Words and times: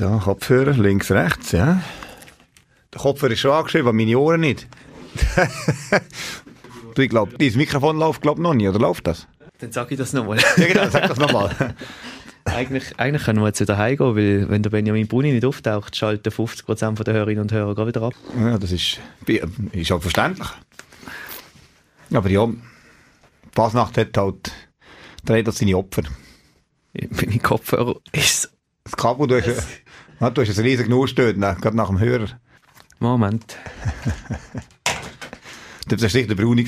So, 0.00 0.08
Kopfhörer, 0.08 0.72
links, 0.72 1.10
rechts, 1.10 1.52
ja. 1.52 1.82
Der 2.90 3.00
Kopfhörer 3.02 3.32
ist 3.32 3.40
schon 3.40 3.50
angeschrieben, 3.50 3.86
aber 3.86 3.92
meine 3.92 4.18
Ohren 4.18 4.40
nicht. 4.40 4.66
du, 6.94 7.02
ich 7.02 7.10
glaube, 7.10 7.36
dieses 7.36 7.58
Mikrofon 7.58 7.98
läuft, 7.98 8.22
glaube 8.22 8.40
noch 8.40 8.54
nicht, 8.54 8.66
oder 8.66 8.78
läuft 8.78 9.06
das? 9.06 9.28
Dann 9.58 9.72
sag 9.72 9.90
ich 9.92 9.98
das 9.98 10.14
nochmal. 10.14 10.38
ja, 10.56 10.66
genau, 10.66 10.88
sag 10.88 11.06
das 11.06 11.18
nochmal. 11.18 11.74
eigentlich, 12.46 12.98
eigentlich 12.98 13.24
können 13.24 13.40
wir 13.40 13.48
jetzt 13.48 13.60
wieder 13.60 13.76
heimgehen, 13.76 14.16
weil 14.16 14.48
wenn 14.48 14.62
der 14.62 14.70
Benjamin 14.70 15.06
Bruni 15.06 15.32
nicht 15.32 15.44
auftaucht, 15.44 15.94
schalten 15.94 16.30
50% 16.30 17.04
der 17.04 17.12
Hörerinnen 17.12 17.42
und 17.42 17.52
Hörer 17.52 17.86
wieder 17.86 18.00
ab. 18.00 18.14
Ja, 18.38 18.56
das 18.56 18.72
ist, 18.72 18.98
ist 19.72 19.92
auch 19.92 20.00
verständlich. 20.00 20.48
Aber 22.10 22.30
ja, 22.30 22.48
Fasnacht 23.54 23.98
hat 23.98 24.16
halt, 24.16 24.50
dreht 25.26 25.46
hat 25.46 25.54
seine 25.54 25.76
Opfer. 25.76 26.04
Meine 26.94 27.38
Kopfhörer 27.38 27.96
ist... 28.12 28.50
Das 28.84 28.96
Kabel, 28.96 29.26
du 29.26 29.36
ja, 30.20 30.30
du 30.30 30.42
hast 30.42 30.58
ein 30.58 30.64
riesiges 30.64 30.88
Nuss 30.88 31.14
dort, 31.14 31.36
ne, 31.36 31.56
gerade 31.60 31.76
nach 31.76 31.88
dem 31.88 31.98
Hörer. 31.98 32.28
Moment. 32.98 33.56
das 35.88 36.02
war 36.02 36.08
sicher 36.08 36.28
der 36.28 36.34
Bruni. 36.34 36.64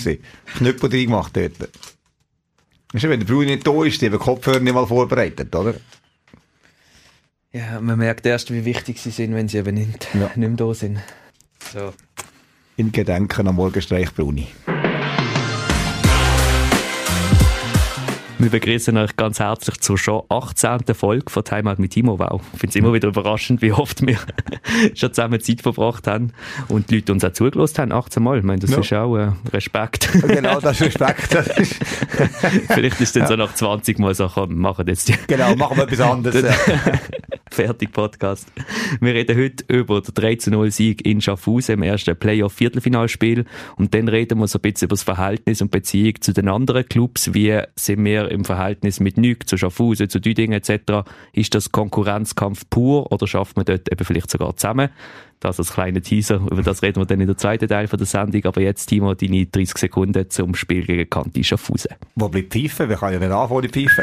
Knüppel 0.56 0.88
drin 0.88 1.06
gemacht 1.06 1.37
dort. 1.37 1.59
Weißt 2.93 3.05
du, 3.05 3.09
wenn 3.09 3.20
der 3.20 3.27
Bruni 3.27 3.46
nicht 3.46 3.66
da 3.66 3.84
ist, 3.84 4.01
die 4.01 4.07
haben 4.07 4.19
Kopfhörer 4.19 4.60
nicht 4.60 4.74
mal 4.74 4.87
vorbereitet, 4.87 5.55
oder? 5.55 5.74
Ja, 7.52 7.80
man 7.80 7.98
merkt 7.98 8.24
erst, 8.24 8.51
wie 8.51 8.65
wichtig 8.65 8.98
sie 8.98 9.10
sind, 9.10 9.34
wenn 9.34 9.48
sie 9.48 9.59
eben 9.59 9.74
nicht, 9.74 10.09
ja. 10.15 10.21
nicht 10.21 10.37
mehr 10.37 10.48
da 10.51 10.73
sind. 10.73 11.01
So. 11.73 11.93
In 12.77 12.93
Gedenken 12.93 13.46
am 13.46 13.57
Morgenstreich 13.57 14.15
Bruni. 14.15 14.48
Wir 18.42 18.51
begrüßen 18.51 18.96
euch 18.96 19.14
ganz 19.14 19.38
herzlich 19.38 19.78
zur 19.78 19.96
schon 19.96 20.24
18. 20.28 20.80
Folge 20.95 21.30
von 21.30 21.45
Timeout 21.45 21.77
mit 21.78 21.92
Timo. 21.92 22.19
Wow, 22.19 22.41
ich 22.55 22.59
finde 22.59 22.70
es 22.70 22.74
immer 22.74 22.92
wieder 22.92 23.06
überraschend, 23.06 23.62
wie 23.62 23.70
oft 23.70 24.05
wir 24.05 24.18
schon 24.96 25.15
zusammen 25.15 25.41
Zeit 25.41 25.60
verbracht 25.60 26.09
haben 26.09 26.32
und 26.66 26.91
die 26.91 26.96
Leute 26.96 27.13
uns 27.13 27.24
auch 27.24 27.32
zugelassen 27.32 27.79
haben, 27.79 27.93
18 27.93 28.20
Mal. 28.20 28.38
Ich 28.38 28.45
meine, 28.45 28.59
das 28.59 28.70
ja. 28.70 28.80
ist 28.80 28.93
auch 28.95 29.16
äh, 29.16 29.30
Respekt. 29.52 30.09
genau, 30.26 30.59
das 30.59 30.80
ist 30.80 31.01
Respekt. 31.01 31.32
Das 31.32 31.46
ist 31.57 31.76
Vielleicht 32.66 33.01
ist 33.01 33.01
es 33.01 33.13
dann 33.13 33.23
ja. 33.23 33.29
so 33.29 33.37
nach 33.37 33.54
20 33.54 34.01
Mal 34.01 34.13
so, 34.13 34.26
komm, 34.26 34.59
machen 34.59 34.88
jetzt 34.88 35.09
die. 35.09 35.15
Genau, 35.29 35.54
machen 35.54 35.76
wir 35.76 35.85
etwas 35.85 36.01
anderes. 36.01 36.45
Fertig 37.52 37.92
Podcast. 37.92 38.50
Wir 39.00 39.12
reden 39.12 39.38
heute 39.38 39.64
über 39.68 40.00
den 40.00 40.14
13-0-Sieg 40.14 41.04
in 41.04 41.20
Schaffhausen 41.20 41.74
im 41.74 41.82
ersten 41.82 42.16
Playoff-Viertelfinalspiel 42.16 43.45
und 43.76 43.92
dann 43.92 44.08
reden 44.08 44.38
wir 44.38 44.48
so 44.48 44.58
ein 44.58 44.62
bisschen 44.62 44.86
über 44.86 44.95
das 44.95 45.02
Verhältnis 45.02 45.60
und 45.60 45.70
Beziehung 45.70 46.14
zu 46.23 46.32
den 46.32 46.48
anderen 46.48 46.88
Clubs. 46.88 47.34
Wie 47.34 47.60
sind 47.76 48.02
wir 48.06 48.30
im 48.30 48.46
Verhältnis 48.46 49.00
mit 49.00 49.18
Nüg, 49.18 49.46
zu 49.46 49.58
Schaffhausen, 49.58 50.08
zu 50.08 50.18
Düdingen 50.18 50.58
etc. 50.58 51.06
Ist 51.34 51.54
das 51.54 51.70
Konkurrenzkampf 51.70 52.64
pur 52.70 53.12
oder 53.12 53.26
schafft 53.26 53.56
man 53.56 53.66
dort 53.66 53.92
eben 53.92 54.04
vielleicht 54.04 54.30
sogar 54.30 54.56
zusammen? 54.56 54.88
Das 55.40 55.58
als 55.58 55.74
kleiner 55.74 56.00
Teaser. 56.00 56.36
Über 56.36 56.62
das 56.62 56.82
reden 56.82 57.02
wir 57.02 57.06
dann 57.06 57.20
in 57.20 57.26
der 57.26 57.36
zweiten 57.36 57.68
Teil 57.68 57.86
von 57.86 57.98
der 57.98 58.06
Sendung. 58.06 58.46
Aber 58.46 58.62
jetzt, 58.62 58.86
Timo, 58.86 59.12
deine 59.12 59.45
30 59.45 59.76
Sekunden 59.76 60.30
zum 60.30 60.54
Spiel 60.54 60.86
gegen 60.86 61.10
Kanti 61.10 61.45
Schaffhausen. 61.45 61.96
Wo 62.14 62.28
bleibt 62.28 62.54
Pfeife? 62.54 62.88
Wir 62.88 62.96
können 62.96 63.14
ja 63.14 63.18
nicht 63.18 63.30
anfangen, 63.30 63.62
die 63.62 63.68
Pfeife. 63.68 64.03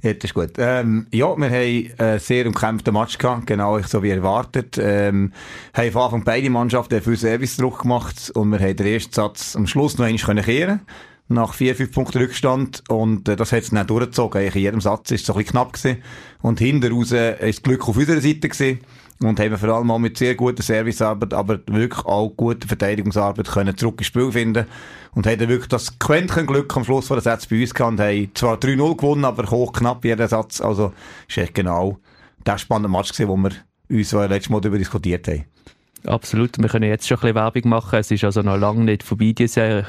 Ja, 0.00 0.12
das 0.12 0.30
ist 0.30 0.34
gut. 0.34 0.52
Ähm, 0.58 1.08
ja, 1.12 1.36
wir 1.36 1.50
haben 1.50 1.92
einen 1.98 2.18
sehr 2.20 2.46
umkämpften 2.46 2.94
Match 2.94 3.18
gehabt, 3.18 3.48
genau 3.48 3.80
so 3.80 4.00
wie 4.00 4.10
erwartet. 4.10 4.78
Ähm, 4.80 5.32
haben 5.74 5.90
von 5.90 6.02
Anfang 6.02 6.24
beide 6.24 6.50
Mannschaften 6.50 7.02
viel 7.02 7.16
Service-Druck 7.16 7.82
gemacht 7.82 8.30
und 8.34 8.50
wir 8.50 8.60
haben 8.60 8.76
den 8.76 8.86
ersten 8.86 9.12
Satz 9.12 9.56
am 9.56 9.66
Schluss 9.66 9.98
noch 9.98 10.06
einmal 10.06 10.44
kehren 10.44 10.82
nach 11.26 11.52
vier, 11.52 11.74
fünf 11.74 11.90
Punkten 11.90 12.18
Rückstand 12.18 12.84
und 12.88 13.28
äh, 13.28 13.34
das 13.34 13.50
hat 13.50 13.64
es 13.64 13.70
dann 13.70 13.88
durchgezogen. 13.88 14.40
Eigentlich 14.40 14.54
in 14.54 14.62
jedem 14.62 14.80
Satz 14.80 15.10
ist 15.10 15.22
es 15.22 15.26
so 15.26 15.32
ein 15.32 15.38
bisschen 15.38 15.52
knapp 15.52 15.72
gewesen. 15.72 16.02
und 16.42 16.60
hinten 16.60 16.92
raus 16.92 17.10
ist 17.10 17.40
das 17.40 17.62
Glück 17.64 17.88
auf 17.88 17.96
unserer 17.96 18.20
Seite 18.20 18.48
gewesen 18.48 18.78
und 19.20 19.40
haben 19.40 19.56
vor 19.56 19.68
allem 19.70 19.86
mal 19.86 19.98
mit 19.98 20.16
sehr 20.16 20.34
guter 20.34 20.62
Servicearbeit, 20.62 21.34
aber 21.34 21.58
wirklich 21.66 22.04
auch 22.04 22.28
guter 22.36 22.68
Verteidigungsarbeit 22.68 23.48
können 23.48 23.76
zurück 23.76 23.98
ins 23.98 24.06
Spiel 24.06 24.30
finden 24.30 24.66
und 25.14 25.26
haben 25.26 25.40
wirklich 25.40 25.68
das 25.68 25.98
Quäntchen 25.98 26.46
Glück 26.46 26.76
am 26.76 26.84
Schluss 26.84 27.08
von 27.08 27.16
der 27.16 27.22
Satz 27.22 27.46
bei 27.46 27.60
uns 27.60 27.74
gehabt 27.74 27.92
und 27.92 28.00
haben 28.00 28.30
zwar 28.34 28.56
3-0 28.56 28.96
gewonnen, 28.96 29.24
aber 29.24 29.50
hoch 29.50 29.72
knapp 29.72 30.04
jeder 30.04 30.28
Satz. 30.28 30.60
Also 30.60 30.92
ist 31.28 31.38
echt 31.38 31.54
genau 31.54 31.98
der 32.46 32.58
spannende 32.58 32.88
Match 32.88 33.12
gewesen, 33.12 33.28
wo 33.28 33.36
wir 33.36 33.50
uns 33.90 34.12
letztes 34.12 34.50
Mal 34.50 34.60
darüber 34.60 34.78
diskutiert 34.78 35.26
haben. 35.26 35.44
Absolut. 36.06 36.58
Wir 36.58 36.68
können 36.68 36.88
jetzt 36.88 37.08
schon 37.08 37.16
ein 37.16 37.20
bisschen 37.22 37.34
Werbung 37.34 37.68
machen. 37.70 37.98
Es 37.98 38.10
ist 38.10 38.22
also 38.24 38.42
noch 38.42 38.56
lange 38.56 38.84
nicht 38.84 39.02
vorbei, 39.02 39.32
die 39.36 39.48
Serie. 39.48 39.84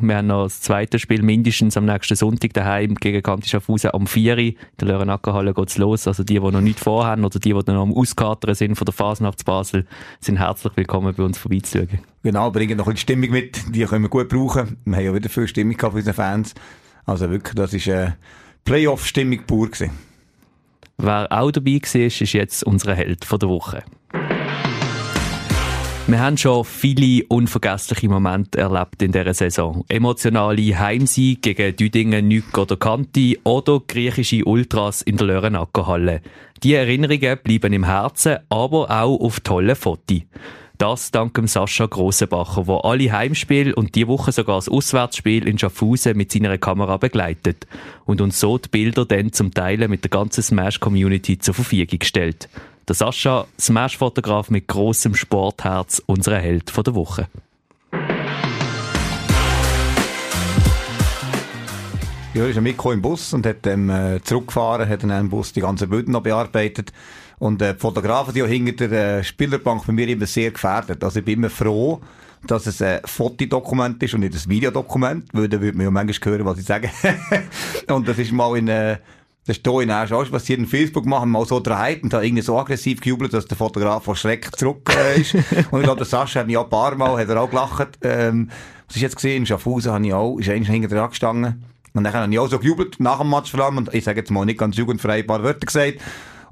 Wir 0.00 0.16
haben 0.16 0.26
noch 0.26 0.44
das 0.44 0.60
zweite 0.60 0.98
Spiel 0.98 1.22
mindestens 1.22 1.76
am 1.76 1.86
nächsten 1.86 2.16
Sonntag 2.16 2.52
daheim 2.52 2.94
gegen 2.94 3.22
Kanti 3.22 3.48
Schaffhausen 3.48 3.90
am 3.92 4.06
4. 4.06 4.38
In 4.38 4.56
der 4.78 4.88
Lörenackerhalle 4.88 5.54
geht's 5.54 5.78
los. 5.78 6.06
Also 6.06 6.22
die, 6.22 6.34
die 6.34 6.40
noch 6.40 6.60
nicht 6.60 6.78
vorhaben 6.78 7.24
oder 7.24 7.38
die, 7.38 7.54
die 7.54 7.72
noch 7.72 7.82
am 7.82 7.94
Auskatern 7.94 8.54
sind 8.54 8.76
von 8.76 8.84
der 8.84 8.94
Fasnacht 8.94 9.44
Basel, 9.44 9.86
sind 10.20 10.38
herzlich 10.38 10.76
willkommen, 10.76 11.14
bei 11.14 11.22
uns 11.22 11.38
vorbeizuschauen. 11.38 12.00
Genau, 12.22 12.50
bringen 12.50 12.76
noch 12.76 12.86
ein 12.86 12.94
bisschen 12.94 13.16
Stimmung 13.16 13.30
mit. 13.30 13.74
Die 13.74 13.84
können 13.84 14.04
wir 14.04 14.10
gut 14.10 14.28
brauchen. 14.28 14.76
Wir 14.84 14.96
haben 14.96 15.04
ja 15.04 15.14
wieder 15.14 15.28
viel 15.28 15.48
Stimmung 15.48 15.76
gehabt 15.76 15.92
von 15.92 15.98
unseren 15.98 16.14
Fans. 16.14 16.54
Also 17.06 17.30
wirklich, 17.30 17.54
das 17.54 17.72
ist 17.72 17.88
eine 17.88 18.16
Playoff-Stimmung 18.64 19.40
pur 19.46 19.70
gewesen. 19.70 19.90
Wer 20.96 21.26
auch 21.32 21.50
dabei 21.50 21.80
war, 21.80 22.00
ist 22.00 22.20
jetzt 22.20 22.64
unser 22.64 22.94
Held 22.94 23.30
der 23.30 23.48
Woche. 23.48 23.82
Wir 26.06 26.20
haben 26.20 26.36
schon 26.36 26.66
viele 26.66 27.24
unvergessliche 27.28 28.10
Momente 28.10 28.58
erlebt 28.58 29.00
in 29.00 29.12
dieser 29.12 29.32
Saison. 29.32 29.86
Emotionale 29.88 30.78
Heimsieg 30.78 31.40
gegen 31.40 31.74
Düdingen, 31.74 32.28
Nück 32.28 32.58
oder 32.58 32.76
Kanti 32.76 33.38
oder 33.42 33.80
griechische 33.80 34.44
Ultras 34.44 35.00
in 35.00 35.16
der 35.16 35.28
Lörenackerhalle. 35.28 36.20
Die 36.62 36.74
Erinnerungen 36.74 37.38
bleiben 37.42 37.72
im 37.72 37.84
Herzen, 37.84 38.36
aber 38.50 38.90
auch 38.90 39.18
auf 39.18 39.40
tolle 39.40 39.76
Fotos. 39.76 40.20
Das 40.76 41.10
dank 41.10 41.34
dem 41.34 41.46
Sascha 41.46 41.86
Grossenbacher, 41.86 42.64
der 42.64 42.84
alle 42.84 43.10
Heimspiele 43.10 43.74
und 43.74 43.94
die 43.94 44.06
Woche 44.06 44.30
sogar 44.30 44.56
das 44.56 44.68
Auswärtsspiel 44.68 45.48
in 45.48 45.58
Schaffhausen 45.58 46.18
mit 46.18 46.32
seiner 46.32 46.58
Kamera 46.58 46.98
begleitet 46.98 47.66
und 48.04 48.20
uns 48.20 48.40
so 48.40 48.58
die 48.58 48.68
Bilder 48.68 49.06
dann 49.06 49.32
zum 49.32 49.54
Teilen 49.54 49.90
mit 49.90 50.04
der 50.04 50.10
ganzen 50.10 50.42
Smash-Community 50.42 51.38
zur 51.38 51.54
Verfügung 51.54 52.00
stellt. 52.02 52.50
Der 52.86 52.94
Sascha, 52.94 53.46
Smash-Fotograf 53.58 54.50
mit 54.50 54.68
großem 54.68 55.14
Sportherz, 55.14 56.02
unser 56.04 56.38
Held 56.38 56.70
der 56.76 56.94
Woche. 56.94 57.28
Ja, 62.34 62.44
ist 62.44 62.60
mitgekommen 62.60 62.96
im 62.96 63.02
Bus 63.02 63.32
und 63.32 63.46
hat 63.46 63.64
dann 63.64 63.88
äh, 63.88 64.20
zurückgefahren, 64.22 64.86
hat 64.86 65.02
dann 65.02 65.10
im 65.18 65.30
Bus 65.30 65.54
die 65.54 65.62
ganzen 65.62 65.88
Bilder 65.88 66.10
noch 66.10 66.22
bearbeitet. 66.22 66.92
Und 67.38 67.62
äh, 67.62 67.72
die 67.72 67.80
Fotografen, 67.80 68.34
die 68.34 68.42
auch 68.42 68.48
hinter 68.48 68.88
der 68.88 69.18
äh, 69.18 69.24
Spielerbank 69.24 69.86
bei 69.86 69.92
mir 69.94 70.06
immer 70.08 70.26
sehr 70.26 70.50
gefährdet. 70.50 71.02
Also 71.02 71.20
ich 71.20 71.24
bin 71.24 71.38
immer 71.38 71.48
froh, 71.48 72.02
dass 72.46 72.66
es 72.66 72.82
ein 72.82 73.00
Fotodokument 73.06 74.02
ist 74.02 74.12
und 74.12 74.20
nicht 74.20 74.34
ein 74.34 74.50
Videodokument, 74.50 75.28
weil 75.32 75.48
dann 75.48 75.62
würde 75.62 75.78
man 75.78 75.86
ja 75.86 75.90
manchmal 75.90 76.34
hören, 76.34 76.44
was 76.44 76.58
ich 76.58 76.66
sage. 76.66 76.90
und 77.88 78.06
das 78.06 78.18
ist 78.18 78.32
mal 78.32 78.58
in, 78.58 78.68
äh, 78.68 78.98
das 79.46 79.58
ist 79.58 79.66
hier 79.66 79.80
in 79.80 79.90
auch 79.90 80.06
schon 80.06 80.30
passiert. 80.30 80.58
In 80.58 80.66
Facebook 80.66 81.04
machen 81.04 81.30
mal 81.30 81.44
so 81.44 81.60
dreht 81.60 82.02
und 82.02 82.12
da 82.12 82.22
irgendwie 82.22 82.42
so 82.42 82.58
aggressiv 82.58 83.00
gejubelt, 83.02 83.34
dass 83.34 83.44
der 83.44 83.58
Fotograf 83.58 84.04
vor 84.04 84.16
Schreck 84.16 84.50
zurück 84.56 84.90
äh, 84.96 85.20
ist. 85.20 85.34
und 85.70 85.80
ich 85.80 85.84
glaube, 85.84 85.96
der 85.96 86.06
Sascha 86.06 86.40
hat 86.40 86.46
mich 86.46 86.56
auch 86.56 86.64
ein 86.64 86.70
paar 86.70 86.94
Mal, 86.94 87.18
hat 87.18 87.28
er 87.28 87.42
auch 87.42 87.50
gelacht. 87.50 87.98
Ähm, 88.02 88.48
was 88.86 88.96
ist 88.96 89.02
jetzt 89.02 89.16
gesehen? 89.16 89.42
In 89.42 89.46
Schaffhausen 89.46 89.92
habe 89.92 90.06
ich 90.06 90.14
auch, 90.14 90.38
ist 90.38 90.48
eigentlich 90.48 90.70
hinter 90.70 90.88
dran 90.88 91.10
gestanden. 91.10 91.64
Und 91.92 92.04
dann 92.04 92.12
habe 92.14 92.32
ich 92.32 92.38
auch 92.38 92.48
so 92.48 92.58
gejubelt, 92.58 92.98
nach 93.00 93.18
dem 93.18 93.28
Match 93.28 93.50
vor 93.50 93.60
allem, 93.60 93.76
und 93.76 93.94
ich 93.94 94.04
sage 94.04 94.20
jetzt 94.20 94.30
mal 94.30 94.46
nicht 94.46 94.58
ganz 94.58 94.76
jugendfrei 94.76 95.18
ein 95.18 95.26
paar 95.26 95.42
Wörter 95.42 95.66
gesagt. 95.66 95.98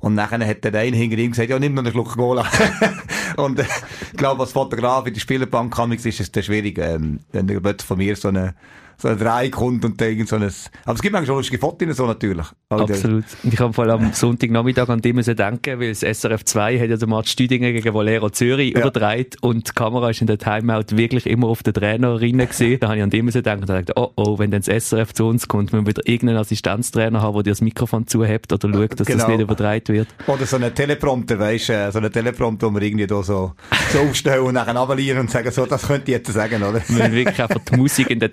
Und 0.00 0.14
nachher 0.14 0.46
hat 0.46 0.62
der 0.62 0.74
eine 0.74 0.96
hinter 0.96 1.16
ihm 1.16 1.30
gesagt, 1.30 1.48
ja, 1.48 1.58
nimm 1.58 1.74
noch 1.74 1.84
einen 1.84 1.92
Schluck 1.92 2.14
Cola. 2.16 2.44
und 3.36 3.58
äh, 3.58 3.64
ich 4.10 4.18
glaube, 4.18 4.42
als 4.42 4.52
Fotograf 4.52 5.06
in 5.06 5.14
der 5.14 5.20
Spielerbank 5.20 5.74
ist 6.04 6.20
es 6.20 6.30
dann 6.30 6.42
schwierig, 6.42 6.78
ähm, 6.78 7.20
wenn 7.32 7.46
der 7.46 7.60
plötzlich 7.60 7.86
von 7.86 7.98
mir 7.98 8.16
so 8.16 8.28
eine 8.28 8.54
so 9.02 9.08
ein 9.08 9.18
Dreieck 9.18 9.52
kommt 9.52 9.84
und 9.84 10.00
irgend 10.00 10.28
so 10.28 10.36
ein... 10.36 10.42
Aber 10.84 10.94
es 10.94 11.02
gibt 11.02 11.12
manchmal 11.12 11.26
schon 11.26 11.36
lustige 11.36 11.58
Fotos 11.58 11.96
so 11.96 12.06
natürlich. 12.06 12.46
Absolut. 12.68 13.24
Und 13.42 13.52
ich 13.52 13.60
habe 13.60 13.72
vor 13.72 13.84
allem 13.84 14.04
am 14.04 14.12
Sonntagnachmittag 14.12 14.88
an 14.88 15.02
die 15.02 15.12
müssen 15.12 15.36
denken, 15.36 15.80
weil 15.80 15.88
das 15.88 16.00
SRF 16.00 16.44
2 16.44 16.78
hat 16.78 16.88
ja 16.88 16.96
den 16.96 17.10
Match 17.10 17.32
Stüdingen 17.32 17.72
gegen 17.74 17.92
Valero 17.92 18.30
Zürich 18.30 18.72
ja. 18.72 18.80
übertragen 18.80 19.26
und 19.40 19.68
die 19.68 19.72
Kamera 19.72 20.10
ist 20.10 20.20
in 20.20 20.26
der 20.26 20.38
Timeout 20.38 20.96
wirklich 20.96 21.26
immer 21.26 21.48
auf 21.48 21.62
den 21.62 21.74
Trainerinnen 21.74 22.48
gesehen. 22.48 22.78
Da 22.80 22.88
habe 22.88 22.98
ich 22.98 23.02
an 23.02 23.10
die 23.10 23.22
müssen 23.22 23.42
denken 23.42 23.62
und 23.62 23.68
dachte, 23.68 23.92
oh 23.96 24.12
oh, 24.16 24.38
wenn 24.38 24.50
dann 24.50 24.62
das 24.62 24.88
SRF 24.88 25.12
zu 25.12 25.26
uns 25.26 25.48
kommt, 25.48 25.72
müssen 25.72 25.86
wir 25.86 25.90
wieder 25.90 26.02
irgendeinen 26.06 26.38
Assistenztrainer 26.38 27.20
haben, 27.20 27.34
der 27.34 27.42
dir 27.44 27.50
das 27.50 27.60
Mikrofon 27.60 28.06
zuhebt 28.06 28.52
oder 28.52 28.72
schaut, 28.72 29.00
dass 29.00 29.06
genau. 29.06 29.20
das 29.20 29.28
nicht 29.28 29.40
übertragen 29.40 29.88
wird. 29.88 30.08
Oder 30.26 30.46
so 30.46 30.56
einen 30.56 30.74
Teleprompter, 30.74 31.38
weißt 31.38 31.68
du, 31.68 31.92
so 31.92 31.98
einen 31.98 32.12
Teleprompter, 32.12 32.68
wo 32.68 32.74
wir 32.74 32.82
irgendwie 32.82 33.06
da 33.06 33.22
so, 33.22 33.52
so 33.92 33.98
aufstellen 34.00 34.44
und 34.44 34.54
nachher 34.54 34.76
abonnieren 34.76 35.20
und 35.20 35.30
sagen, 35.30 35.50
so, 35.50 35.66
das 35.66 35.86
könnte 35.86 36.10
ich 36.10 36.18
jetzt 36.18 36.32
sagen, 36.32 36.62
oder? 36.62 36.82
Wir 36.86 36.96
müssen 36.96 37.12
wirklich 37.12 37.42
einfach 37.42 37.60
die 37.70 37.76
Musik 37.76 38.10
in 38.10 38.20
den 38.20 38.30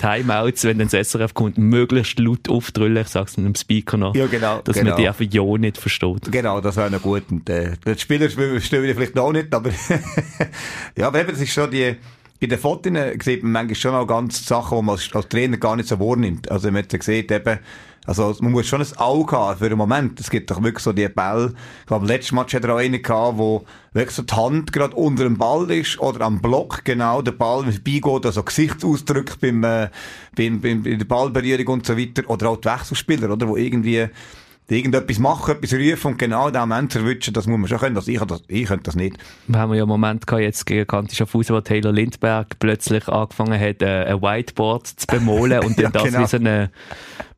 Timeouts, 0.60 0.64
wenn 0.64 0.80
dann 0.80 0.88
das 0.90 1.12
SRF 1.12 1.34
kommt, 1.34 1.58
möglichst 1.58 2.20
laut 2.20 2.50
aufdrüllen, 2.50 2.98
ich 2.98 3.08
sag's 3.08 3.38
einem 3.38 3.56
Speaker 3.56 3.98
noch, 3.98 4.16
ja, 4.16 4.28
genau, 4.28 4.62
dass 4.62 4.76
genau. 4.76 4.92
man 4.92 5.02
die 5.02 5.08
einfach 5.08 5.26
ja 5.30 5.58
nicht 5.58 5.78
versteht. 5.78 6.32
Genau, 6.32 6.62
das 6.62 6.76
wäre 6.76 6.92
noch 6.92 7.02
gut. 7.02 7.24
Und, 7.30 7.50
äh, 7.50 7.74
die 7.86 8.00
Spieler 8.00 8.30
verstehen 8.30 8.84
wir 8.84 8.96
vielleicht 8.96 9.16
noch 9.16 9.32
nicht, 9.32 9.54
aber 9.54 9.70
ja, 10.98 11.08
aber 11.08 11.22
eben, 11.22 11.32
das 11.32 11.42
ist 11.42 11.54
schon 11.54 11.72
die, 11.72 11.96
in 12.40 12.50
den 12.50 12.60
Fotos 12.60 12.94
sieht 13.22 13.44
man 13.44 13.52
manchmal 13.52 13.76
schon 13.76 13.96
auch 13.96 14.08
ganz 14.08 14.46
Sachen, 14.46 14.78
die 14.78 14.86
man 14.86 14.96
als, 14.96 15.14
als 15.14 15.28
Trainer 15.28 15.58
gar 15.58 15.76
nicht 15.76 15.90
so 15.90 16.00
wahrnimmt. 16.00 16.50
Also, 16.50 16.68
wenn 16.68 16.74
man 16.74 16.86
jetzt 16.90 17.04
sieht, 17.04 17.32
eben, 17.32 17.60
Also, 18.10 18.36
man 18.40 18.52
muss 18.54 18.66
schon 18.66 18.82
ein 18.82 18.98
Auge 18.98 19.38
haben 19.38 19.60
für 19.60 19.66
einen 19.68 19.78
Moment. 19.78 20.20
Es 20.20 20.32
gibt 20.32 20.50
doch 20.50 20.64
wirklich 20.64 20.84
so 20.84 20.94
die 20.94 21.08
Bälle. 21.08 21.54
Ich 21.82 21.86
glaube, 21.86 22.08
letztes 22.08 22.32
Match 22.32 22.56
hat 22.56 22.64
er 22.64 22.74
auch 22.74 22.80
einen 22.80 23.04
gehabt, 23.04 23.38
wo 23.38 23.66
wirklich 23.94 24.16
so 24.16 24.24
die 24.24 24.34
Hand 24.34 24.74
gerade 24.74 24.96
unter 24.96 25.26
dem 25.26 25.38
Ball 25.38 25.70
ist 25.70 26.00
oder 26.00 26.26
am 26.26 26.42
Block 26.42 26.84
genau 26.86 27.22
der 27.22 27.34
Ball 27.34 27.72
vorbeigeht, 27.72 28.26
also 28.26 28.42
Gesichtsausdrücke 28.42 29.36
beim, 29.40 29.64
äh, 29.64 29.90
beim, 30.36 30.60
beim, 30.60 30.82
bei 30.82 30.96
der 30.96 31.06
Ballberührung 31.06 31.68
und 31.68 31.86
so 31.86 31.96
weiter. 31.96 32.28
Oder 32.28 32.50
auch 32.50 32.58
die 32.58 32.68
Wechselspieler, 32.68 33.30
oder? 33.30 33.48
Wo 33.48 33.56
irgendwie 33.56 34.08
irgendetwas 34.70 35.20
machen, 35.20 35.56
etwas 35.56 35.74
rufen 35.74 36.14
und 36.14 36.18
genau 36.18 36.48
in 36.48 36.54
dem 36.54 36.62
Moment 36.62 36.96
erwischen, 36.96 37.34
das 37.34 37.48
muss 37.48 37.60
man 37.60 37.68
schon 37.68 37.78
können. 37.78 37.96
Also 37.96 38.12
ich, 38.12 38.20
das, 38.20 38.44
ich 38.48 38.66
könnte 38.66 38.84
das 38.86 38.96
nicht. 38.96 39.18
Wir 39.48 39.60
haben 39.60 39.74
ja 39.74 39.84
einen 39.84 39.90
Moment 39.90 40.26
gehabt, 40.26 40.44
jetzt 40.44 40.66
gegen 40.66 40.86
Kanti 40.88 41.16
Schaffhausen, 41.16 41.56
wo 41.56 41.62
Taylor 41.62 41.92
Lindberg 41.92 42.58
plötzlich 42.60 43.08
angefangen 43.08 43.60
hat, 43.60 43.82
äh, 43.82 44.06
ein 44.06 44.22
Whiteboard 44.22 44.88
zu 44.88 45.08
bemolen 45.08 45.60
und 45.66 45.78
dann 45.78 45.86
ja, 45.86 45.90
das 45.92 46.04
genau. 46.04 46.20
wie 46.20 46.28
so 46.28 46.38
eine 46.38 46.72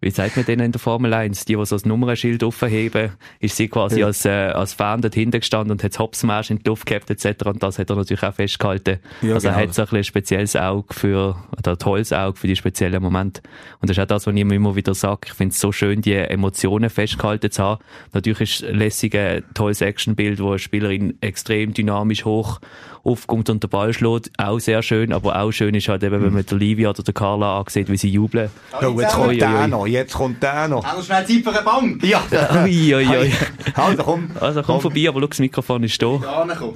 wie 0.02 0.10
sagt 0.10 0.36
man 0.36 0.46
denen 0.46 0.66
in 0.66 0.72
der 0.72 0.82
Formel 0.82 1.14
1, 1.14 1.46
die, 1.46 1.56
die 1.56 1.66
so 1.66 1.76
das 1.76 1.86
Nummernschild 1.86 2.44
aufheben, 2.44 3.12
ist 3.40 3.56
sie 3.56 3.68
quasi 3.68 4.00
ja. 4.00 4.08
als, 4.08 4.26
äh, 4.26 4.30
als 4.30 4.74
Fan 4.74 5.02
dort 5.02 5.14
hinten 5.14 5.40
gestanden 5.40 5.72
und 5.72 5.84
hat 5.84 5.94
das 5.94 6.00
Hopsmarsch 6.00 6.50
in 6.50 6.58
die 6.58 6.68
Luft 6.68 6.88
gehabt 6.88 7.10
etc. 7.12 7.46
Und 7.46 7.62
das 7.62 7.78
hat 7.78 7.90
er 7.90 7.96
natürlich 7.96 8.24
auch 8.24 8.34
festgehalten. 8.34 9.00
Ja, 9.22 9.36
also 9.36 9.48
genau. 9.48 9.60
er 9.60 9.64
hat 9.64 9.76
so 9.76 9.84
ein, 9.84 9.88
ein 9.92 10.04
spezielles 10.04 10.56
Auge 10.56 10.92
für, 10.92 11.36
oder 11.56 11.72
ein 11.72 11.78
tolles 11.78 12.12
Auge 12.12 12.38
für 12.38 12.48
die 12.48 12.56
speziellen 12.56 13.02
Momente. 13.02 13.42
Und 13.80 13.90
das 13.90 13.98
ist 13.98 14.02
auch 14.02 14.08
das, 14.08 14.26
was 14.26 14.34
ich 14.34 14.42
immer, 14.42 14.56
immer 14.56 14.76
wieder 14.76 14.96
sage. 14.96 15.22
Ich 15.28 15.34
finde 15.34 15.54
es 15.54 15.60
so 15.60 15.72
schön, 15.72 16.02
die 16.02 16.16
Emotionen 16.16 16.90
festgehalten 16.90 17.52
zu 17.52 17.64
haben. 17.64 17.84
Natürlich 18.12 18.42
ist 18.42 18.62
lässig 18.62 19.16
ein 19.16 19.44
tolles 19.54 19.82
Actionbild, 19.82 20.40
wo 20.40 20.50
eine 20.50 20.60
Spielerin 20.60 21.16
extrem 21.22 21.74
dynamisch 21.74 22.26
hoch 22.26 22.60
aufkommt 23.04 23.50
und 23.50 23.64
den 23.64 23.70
Ball 23.70 23.94
schlägt. 23.94 24.32
Auch 24.38 24.60
sehr 24.60 24.82
schön, 24.84 25.14
aber 25.14 25.40
auch 25.40 25.52
schön 25.52 25.74
ist 25.76 25.88
halt 25.88 26.04
eben, 26.04 26.22
wenn 26.22 26.34
man 26.34 26.46
der 26.46 26.58
Livia 26.58 26.90
oder 26.90 27.04
der 27.04 27.14
Carla 27.14 27.60
ansieht, 27.60 27.90
wie 27.90 27.98
sie 27.98 28.10
jubeln. 28.10 28.50
Oh, 28.82 29.00
jetzt 29.00 29.16
kommt 29.16 29.42
der 29.42 29.68
noch, 29.68 29.88
jetzt 29.92 30.14
kommt 30.14 30.42
der 30.42 30.68
noch. 30.68 30.86
Auch 30.86 31.04
schnell 31.04 31.26
Zeit 31.26 31.44
für 31.44 31.52
eine 31.52 31.62
Bank. 31.62 32.04
Ja. 32.04 32.24
ui, 32.64 32.96
ui, 32.96 33.08
ui. 33.08 33.34
Also 33.74 34.04
komm. 34.04 34.32
Also 34.40 34.62
komm, 34.62 34.76
komm. 34.76 34.82
vorbei, 34.82 35.08
aber 35.08 35.22
schau, 35.22 35.28
das 35.28 35.40
Mikrofon 35.40 35.84
ist 35.84 36.02
da. 36.02 36.20
Ja, 36.22 36.48
komm. 36.58 36.76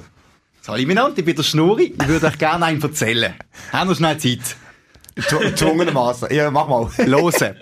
Minanti, 0.84 1.20
ich 1.20 1.24
bin 1.24 1.36
der 1.36 1.42
Schnurri. 1.44 1.94
Ich 1.98 2.08
würde 2.08 2.26
euch 2.26 2.38
gerne 2.38 2.66
einen 2.66 2.82
erzählen. 2.82 3.34
Haben 3.72 3.90
wir 3.90 3.94
schnell 3.94 4.18
Zeit? 4.18 4.56
Zwungenermassen. 5.56 6.32
Ja, 6.34 6.50
mach 6.50 6.68
mal. 6.68 6.90
Hören. 6.96 7.56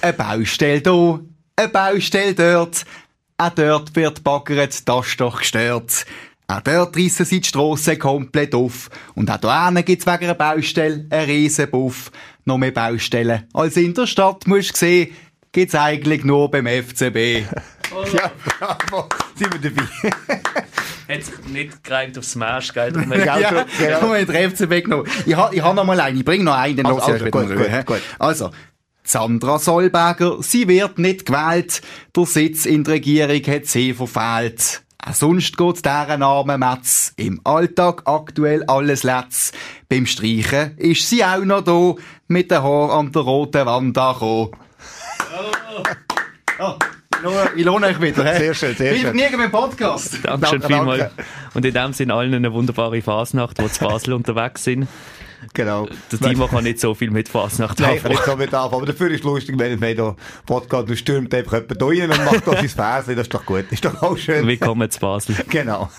Eine 0.00 0.12
Baustelle 0.12 0.82
hier, 0.84 1.20
eine 1.56 1.68
Baustelle 1.68 2.34
dort. 2.34 2.84
Auch 3.38 3.50
dort 3.50 3.96
wird 3.96 4.22
baggert, 4.22 4.88
das 4.88 5.06
ist 5.08 5.20
doch 5.20 5.38
gestört. 5.38 6.06
Auch 6.48 6.60
dort 6.60 6.96
reissen 6.96 7.24
sie 7.24 7.40
die 7.40 7.48
Strasse 7.48 7.96
komplett 7.96 8.54
auf. 8.54 8.90
Und 9.14 9.30
auch 9.30 9.72
hier 9.72 9.82
gibt's 9.82 10.06
wegen 10.06 10.24
einer 10.24 10.34
Baustelle 10.34 11.06
einen 11.08 11.26
riesen 11.26 11.70
Buff. 11.70 12.10
Noch 12.44 12.58
mehr 12.58 12.72
Baustellen 12.72 13.44
als 13.52 13.76
in 13.76 13.94
der 13.94 14.06
Stadt, 14.06 14.46
musst 14.46 14.72
du 14.72 14.78
sehen, 14.78 15.14
gibt's 15.52 15.74
eigentlich 15.74 16.24
nur 16.24 16.50
beim 16.50 16.66
FCB. 16.66 17.46
Oh. 17.94 18.04
Ja, 18.12 18.32
bravo, 18.58 19.08
sind 19.36 19.62
wir 19.62 19.70
dabei. 19.70 20.42
Hat 21.14 21.24
sich 21.24 21.44
nicht 21.46 21.84
gereimt 21.84 22.16
aufs 22.16 22.32
Smash, 22.32 22.72
gell? 22.72 22.92
ja, 23.10 23.38
ja, 23.38 23.66
genau. 23.78 23.98
Komm, 24.00 24.14
in 24.14 24.26
den 24.26 24.50
FCB 24.50 24.84
genommen. 24.84 25.08
Ich 25.26 25.36
habe 25.36 25.54
ich 25.54 25.62
ha 25.62 25.74
noch 25.74 25.84
mal 25.84 26.00
einen, 26.00 26.18
ich 26.18 26.24
bring 26.24 26.42
noch 26.42 26.56
einen, 26.56 26.76
dann 26.76 26.86
also, 26.86 27.00
also, 27.00 27.24
gut, 27.26 27.48
gut, 27.48 27.86
gut. 27.86 28.00
Also, 28.18 28.50
Sandra 29.04 29.58
Solberger, 29.58 30.42
sie 30.42 30.68
wird 30.68 30.98
nicht 30.98 31.26
gewählt, 31.26 31.82
der 32.16 32.26
Sitz 32.26 32.66
in 32.66 32.84
der 32.84 32.94
Regierung 32.94 33.42
hat 33.46 33.66
sie 33.66 33.92
verfehlt. 33.92 34.82
Auch 35.04 35.14
sonst 35.14 35.56
geht's 35.56 35.82
deren 35.82 36.22
armen 36.22 36.60
Metz. 36.60 37.12
Im 37.16 37.40
Alltag 37.44 38.02
aktuell 38.04 38.62
alles 38.64 39.02
letz. 39.02 39.52
Beim 39.88 40.06
Streichen 40.06 40.76
ist 40.78 41.08
sie 41.08 41.24
auch 41.24 41.44
noch 41.44 41.62
da, 41.62 41.94
mit 42.28 42.50
den 42.50 42.62
Haar 42.62 42.92
an 42.92 43.10
der 43.10 43.22
roten 43.22 43.66
Wand 43.66 43.98
angekommen. 43.98 44.50
Oh. 46.60 46.64
oh. 46.64 46.74
Ich 47.56 47.64
lohne 47.64 47.86
euch 47.86 48.00
wieder. 48.00 48.24
He? 48.32 48.38
Sehr 48.38 48.54
schön, 48.54 48.74
sehr 48.74 48.96
schön. 48.96 49.14
nie 49.14 49.28
beim 49.36 49.50
Podcast. 49.50 50.18
Dankeschön 50.24 50.60
danke, 50.60 50.74
vielmals. 50.74 51.10
Und 51.54 51.64
in 51.64 51.74
dem 51.74 51.92
Sinne 51.92 52.14
allen 52.14 52.34
eine 52.34 52.52
wunderbare 52.52 53.00
Fasnacht, 53.00 53.58
die 53.58 53.70
zu 53.70 53.84
Basel 53.84 54.12
unterwegs 54.14 54.64
sind. 54.64 54.88
Genau. 55.54 55.88
Der 56.10 56.18
Timo 56.18 56.46
kann 56.46 56.64
nicht 56.64 56.80
so 56.80 56.94
viel 56.94 57.10
mit 57.10 57.28
Fasnacht 57.28 57.80
Nein, 57.80 58.00
kann 58.00 58.12
nicht 58.12 58.24
so 58.24 58.36
mit 58.36 58.54
anfangen. 58.54 58.74
Aber 58.74 58.86
dafür 58.86 59.10
ist 59.10 59.20
es 59.20 59.22
lustig, 59.24 59.58
wenn 59.58 59.78
man 59.78 59.94
hier 59.94 60.16
Podcast 60.46 60.88
und 60.88 60.96
stürmt 60.96 61.34
einfach 61.34 61.54
jemand 61.54 61.82
rein 61.82 62.10
und 62.10 62.24
macht 62.24 62.46
da 62.46 62.52
sein 62.52 62.68
Fernsehen. 62.68 63.16
Das 63.16 63.26
ist 63.26 63.34
doch 63.34 63.44
gut. 63.44 63.64
Das 63.64 63.72
ist 63.72 63.84
doch 63.84 64.02
auch 64.02 64.16
schön. 64.16 64.46
Willkommen 64.46 64.90
zu 64.90 65.00
Basel. 65.00 65.36
Genau. 65.48 65.90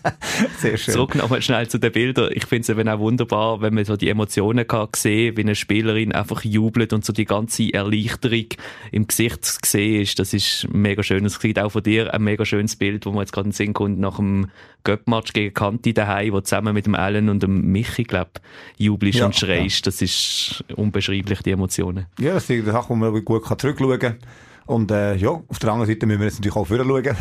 Sehr 0.58 0.76
schön. 0.76 0.94
Zurück 0.94 1.14
nochmal 1.14 1.42
schnell 1.42 1.68
zu 1.68 1.78
den 1.78 1.92
Bildern. 1.92 2.30
Ich 2.32 2.46
finde 2.46 2.62
es 2.62 2.68
eben 2.68 2.88
auch 2.88 2.98
wunderbar, 2.98 3.60
wenn 3.60 3.74
man 3.74 3.84
so 3.84 3.96
die 3.96 4.08
Emotionen 4.08 4.66
kann 4.66 4.88
sehen, 4.94 5.36
wie 5.36 5.42
eine 5.42 5.54
Spielerin 5.54 6.12
einfach 6.12 6.44
jubelt 6.44 6.92
und 6.92 7.04
so 7.04 7.12
die 7.12 7.24
ganze 7.24 7.72
Erleichterung 7.72 8.46
im 8.90 9.06
Gesicht 9.06 9.44
zu 9.44 9.58
sehen 9.64 10.02
ist. 10.02 10.18
Das 10.18 10.34
ist 10.34 10.66
mega 10.72 11.02
schön. 11.02 11.24
Es 11.24 11.34
sieht 11.34 11.58
auch 11.58 11.70
von 11.70 11.82
dir 11.82 12.12
ein 12.12 12.22
mega 12.22 12.44
schönes 12.44 12.76
Bild, 12.76 13.06
wo 13.06 13.10
man 13.10 13.20
jetzt 13.20 13.32
gerade 13.32 13.46
in 13.46 13.50
den 13.50 13.56
Sinn 13.56 13.74
kommt, 13.74 13.98
nach 13.98 14.16
dem 14.16 14.50
Göppmatch 14.84 15.32
gegen 15.32 15.52
Kanti 15.52 15.92
daheim, 15.92 16.32
wo 16.32 16.40
zusammen 16.40 16.74
mit 16.74 16.86
dem 16.86 16.94
Allen 16.94 17.28
und 17.28 17.42
dem 17.42 17.72
Michi, 17.72 18.04
glaub, 18.04 18.40
jubelst 18.88 19.18
ja, 19.18 19.26
und 19.26 19.36
schreist. 19.36 19.86
Das 19.86 20.02
ist 20.02 20.64
unbeschreiblich, 20.74 21.42
die 21.42 21.52
Emotionen. 21.52 22.06
Ja, 22.18 22.34
das 22.34 22.44
ist 22.44 22.50
eine 22.50 22.72
Sache, 22.72 22.90
wo 22.90 22.94
man 22.94 23.24
gut 23.24 23.44
zurückschauen 23.60 23.98
kann. 23.98 24.18
Und 24.66 24.90
äh, 24.90 25.14
ja, 25.16 25.30
auf 25.30 25.58
der 25.58 25.72
anderen 25.72 25.88
Seite 25.88 26.04
müssen 26.04 26.20
wir 26.20 26.26
jetzt 26.26 26.40
natürlich 26.40 26.56
auch 26.56 26.66
vorher 26.66 26.84
schauen, 26.84 27.16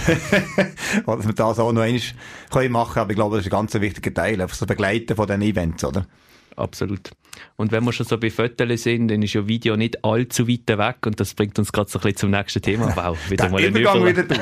dass 1.05 1.27
wir 1.27 1.33
das 1.33 1.59
auch 1.59 1.71
noch 1.71 1.81
einmal 1.81 2.69
machen 2.69 2.93
können. 2.93 3.01
Aber 3.03 3.09
ich 3.09 3.15
glaube, 3.15 3.37
das 3.37 3.45
ist 3.45 3.53
ein 3.53 3.57
ganz 3.57 3.73
wichtiger 3.73 4.13
Teil, 4.13 4.41
einfach 4.41 4.57
das 4.57 4.67
Begleiten 4.67 5.15
von 5.15 5.27
diesen 5.27 5.41
Events, 5.43 5.83
oder? 5.85 6.05
Absolut. 6.57 7.11
Und 7.55 7.71
wenn 7.71 7.83
wir 7.83 7.91
schon 7.93 8.05
so 8.05 8.17
bei 8.17 8.29
Fotos 8.29 8.83
sind, 8.83 9.07
dann 9.09 9.21
ist 9.21 9.33
ja 9.33 9.47
Video 9.47 9.75
nicht 9.75 10.03
allzu 10.03 10.47
weit 10.47 10.67
weg 10.67 11.05
und 11.05 11.19
das 11.19 11.33
bringt 11.33 11.57
uns 11.59 11.71
gerade 11.71 11.89
so 11.89 11.99
ein 11.99 12.03
bisschen 12.03 12.17
zum 12.17 12.31
nächsten 12.31 12.61
Thema. 12.61 12.87
Wow, 12.97 13.17
wieder 13.29 13.49
mal 13.49 13.63
ein 13.63 13.75
Übergang 13.75 14.05
wieder 14.05 14.23
du. 14.23 14.35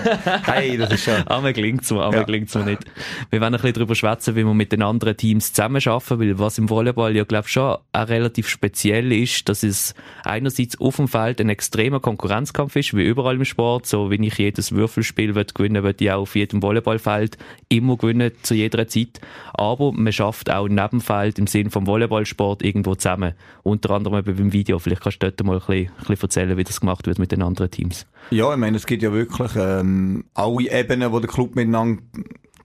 Hey, 0.43 0.77
das 0.77 0.91
ist 0.91 1.03
schon... 1.03 1.15
Einmal 1.27 1.51
klingt's 1.51 1.91
mir, 1.91 2.03
einmal 2.03 2.19
ja. 2.19 2.23
klingt's 2.23 2.55
mir 2.55 2.63
nicht. 2.63 2.85
Wir 3.29 3.41
werden 3.41 3.55
ein 3.55 3.61
bisschen 3.61 3.73
darüber 3.73 3.95
schwätzen, 3.95 4.35
wie 4.35 4.43
wir 4.45 4.53
mit 4.53 4.71
den 4.71 4.81
anderen 4.81 5.17
Teams 5.17 5.51
zusammenarbeiten, 5.51 6.19
weil 6.19 6.39
was 6.39 6.57
im 6.57 6.69
Volleyball 6.69 7.15
ja, 7.15 7.25
glaube 7.25 7.47
ich, 7.47 7.53
schon 7.53 7.77
auch 7.91 8.07
relativ 8.07 8.47
speziell 8.47 9.11
ist, 9.11 9.49
dass 9.49 9.63
es 9.63 9.93
einerseits 10.23 10.79
auf 10.79 10.95
dem 10.95 11.07
Feld 11.07 11.41
ein 11.41 11.49
extremer 11.49 11.99
Konkurrenzkampf 11.99 12.75
ist, 12.75 12.95
wie 12.95 13.03
überall 13.03 13.35
im 13.35 13.45
Sport. 13.45 13.85
So, 13.87 14.09
wenn 14.09 14.23
ich 14.23 14.37
jedes 14.37 14.71
Würfelspiel 14.71 15.35
will 15.35 15.45
gewinnen 15.53 15.83
will, 15.83 15.95
ich 15.99 16.11
auch 16.11 16.21
auf 16.21 16.35
jedem 16.35 16.61
Volleyballfeld 16.61 17.37
immer 17.69 17.97
gewinnen, 17.97 18.31
zu 18.41 18.53
jeder 18.53 18.87
Zeit. 18.87 19.19
Aber 19.53 19.91
man 19.91 20.13
schafft 20.13 20.49
auch 20.49 20.67
neben 20.67 21.01
Feld 21.01 21.39
im 21.39 21.47
Sinn 21.47 21.69
vom 21.69 21.87
Volleyballsport 21.87 22.61
irgendwo 22.85 22.95
zusammen. 22.95 23.33
Unter 23.63 23.91
anderem 23.91 24.19
eben 24.19 24.35
beim 24.35 24.53
Video. 24.53 24.79
Vielleicht 24.79 25.01
kannst 25.01 25.21
du 25.21 25.31
dort 25.31 25.43
mal 25.45 25.61
ein 25.67 25.89
bisschen, 26.07 26.21
erzählen, 26.21 26.57
wie 26.57 26.63
das 26.63 26.79
gemacht 26.79 27.07
wird 27.07 27.19
mit 27.19 27.31
den 27.31 27.41
anderen 27.41 27.71
Teams. 27.71 28.05
Ja, 28.31 28.51
ich 28.51 28.57
meine, 28.57 28.77
es 28.77 28.85
gibt 28.85 29.03
ja 29.03 29.11
wirklich 29.11 29.51
ähm, 29.55 30.25
alle 30.33 30.71
Ebenen, 30.71 31.11
wo 31.11 31.19
der 31.19 31.29
Club 31.29 31.55
miteinander 31.55 32.01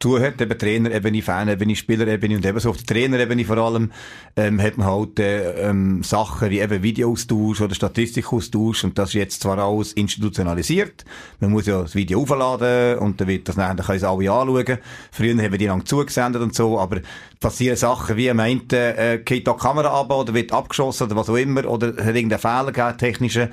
tun 0.00 0.20
hat, 0.22 0.40
eben 0.40 0.58
Trainerebene, 0.58 1.22
Fanebene, 1.22 1.76
Spielerebene 1.76 2.36
und 2.36 2.46
eben 2.46 2.58
so 2.58 2.70
auf 2.70 2.78
der 2.78 2.86
Trainerebene 2.86 3.44
vor 3.44 3.58
allem, 3.58 3.92
ähm, 4.34 4.60
hat 4.60 4.78
man 4.78 4.86
halt 4.86 5.20
äh, 5.20 5.68
ähm, 5.68 6.02
Sachen 6.02 6.50
wie 6.50 6.60
eben 6.60 6.82
Videoaustausch 6.82 7.60
oder 7.60 7.74
Statistikaustausch 7.74 8.82
und 8.84 8.98
das 8.98 9.10
ist 9.10 9.14
jetzt 9.14 9.42
zwar 9.42 9.58
alles 9.58 9.92
institutionalisiert, 9.92 11.04
man 11.38 11.50
muss 11.50 11.66
ja 11.66 11.82
das 11.82 11.94
Video 11.94 12.22
aufladen 12.22 12.98
und 12.98 13.20
dann 13.20 13.28
wird 13.28 13.48
das 13.48 13.56
nachher, 13.56 13.74
dann 13.74 13.86
können 13.86 13.98
es 13.98 14.04
alle 14.04 14.30
anschauen. 14.30 14.78
Früher 15.12 15.36
haben 15.36 15.52
wir 15.52 15.58
die 15.58 15.66
lang 15.66 15.84
zugesendet 15.84 16.40
und 16.40 16.54
so, 16.54 16.80
aber 16.80 17.00
passieren 17.38 17.76
Sachen 17.76 18.16
wie 18.16 18.30
am 18.30 18.40
einen 18.40 18.68
äh, 18.70 19.20
geht 19.22 19.46
da 19.46 19.52
die 19.52 19.58
Kamera 19.58 20.00
ab 20.00 20.10
oder 20.10 20.32
wird 20.32 20.52
abgeschossen 20.52 21.08
oder 21.08 21.16
was 21.16 21.28
auch 21.28 21.36
immer 21.36 21.66
oder 21.66 21.88
hat 21.88 22.16
irgendeinen 22.16 22.38
Fehler 22.38 22.72
gegeben, 22.72 22.98
technischen 22.98 23.48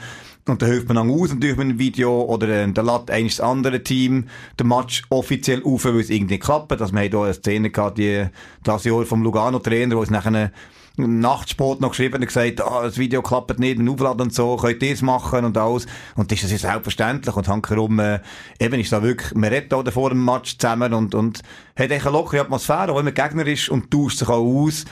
und 0.49 0.61
dann 0.61 0.69
hilft 0.69 0.87
man 0.87 0.95
dann 0.95 1.09
aus 1.09 1.29
natürlich 1.29 1.57
mit 1.57 1.65
einem 1.65 1.79
Video 1.79 2.21
oder 2.23 2.47
äh, 2.47 2.71
dann 2.71 2.85
lädt 2.85 3.11
eigentlich 3.11 3.37
das 3.37 3.45
andere 3.45 3.83
Team 3.83 4.25
den 4.59 4.67
Match 4.67 5.03
offiziell 5.09 5.63
auf, 5.63 5.85
weil 5.85 5.99
es 5.99 6.09
irgendwie 6.09 6.39
klappt. 6.39 6.71
Also 6.71 6.93
wir 6.93 7.01
haben 7.01 7.09
hier 7.09 7.21
eine 7.21 7.33
Szene 7.33 7.69
gehabt, 7.69 7.97
die, 7.97 8.25
das 8.63 8.83
Jahr 8.83 9.05
vom 9.05 9.23
Lugano-Trainer, 9.23 9.95
wo 9.95 10.03
es 10.03 10.09
nachher 10.09 10.51
Nachtsport 10.97 11.79
noch 11.79 11.91
geschrieben 11.91 12.15
und 12.15 12.25
gesagt, 12.25 12.59
ah, 12.61 12.81
das 12.83 12.97
Video 12.97 13.21
klappt 13.21 13.59
nicht, 13.59 13.79
ein 13.79 13.87
Aufladen 13.87 14.21
und 14.21 14.33
so, 14.33 14.57
könnt 14.57 14.81
ihr 14.81 14.93
es 14.93 15.03
machen 15.03 15.45
und 15.45 15.57
alles. 15.57 15.85
Und 16.15 16.31
das 16.31 16.43
ist 16.43 16.51
ja 16.51 16.57
selbstverständlich. 16.57 17.35
Und 17.35 17.47
hankerum, 17.47 17.99
äh, 17.99 18.19
eben 18.59 18.79
ist 18.79 18.91
da 18.91 19.03
wirklich, 19.03 19.35
man 19.35 19.51
redet 19.51 19.71
da 19.71 19.83
vor 19.91 20.09
dem 20.09 20.25
Match 20.25 20.57
zusammen 20.57 20.93
und, 20.93 21.13
und 21.13 21.41
hat 21.75 21.91
eine 21.91 22.03
lockere 22.03 22.41
Atmosphäre, 22.41 22.91
auch 22.91 22.97
wenn 22.97 23.05
man 23.05 23.13
Gegner 23.13 23.45
ist 23.45 23.69
und 23.69 23.91
tauscht 23.91 24.17
sich 24.17 24.27
auch 24.27 24.43
aus. 24.43 24.85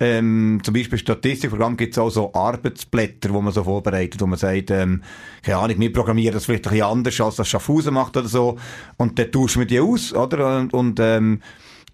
Ähm, 0.00 0.60
zum 0.62 0.74
Beispiel 0.74 0.98
Statistikprogramm 0.98 1.76
gibt 1.76 1.94
es 1.94 1.98
auch 1.98 2.10
so 2.10 2.32
Arbeitsblätter, 2.32 3.30
wo 3.30 3.42
man 3.42 3.52
so 3.52 3.64
vorbereitet, 3.64 4.20
wo 4.20 4.26
man 4.26 4.38
sagt, 4.38 4.70
ähm, 4.70 5.02
keine 5.42 5.58
Ahnung, 5.58 5.80
wir 5.80 5.92
programmieren 5.92 6.34
das 6.34 6.46
vielleicht 6.46 6.66
ein 6.66 6.70
bisschen 6.70 6.86
anders, 6.86 7.20
als 7.20 7.36
das 7.36 7.48
Schaffhausen 7.48 7.94
macht 7.94 8.16
oder 8.16 8.28
so. 8.28 8.58
Und 8.96 9.18
dann 9.18 9.30
tauschen 9.30 9.60
wir 9.60 9.66
die 9.66 9.80
aus, 9.80 10.14
oder? 10.14 10.58
Und, 10.58 10.72
und 10.72 10.98
ähm, 10.98 11.40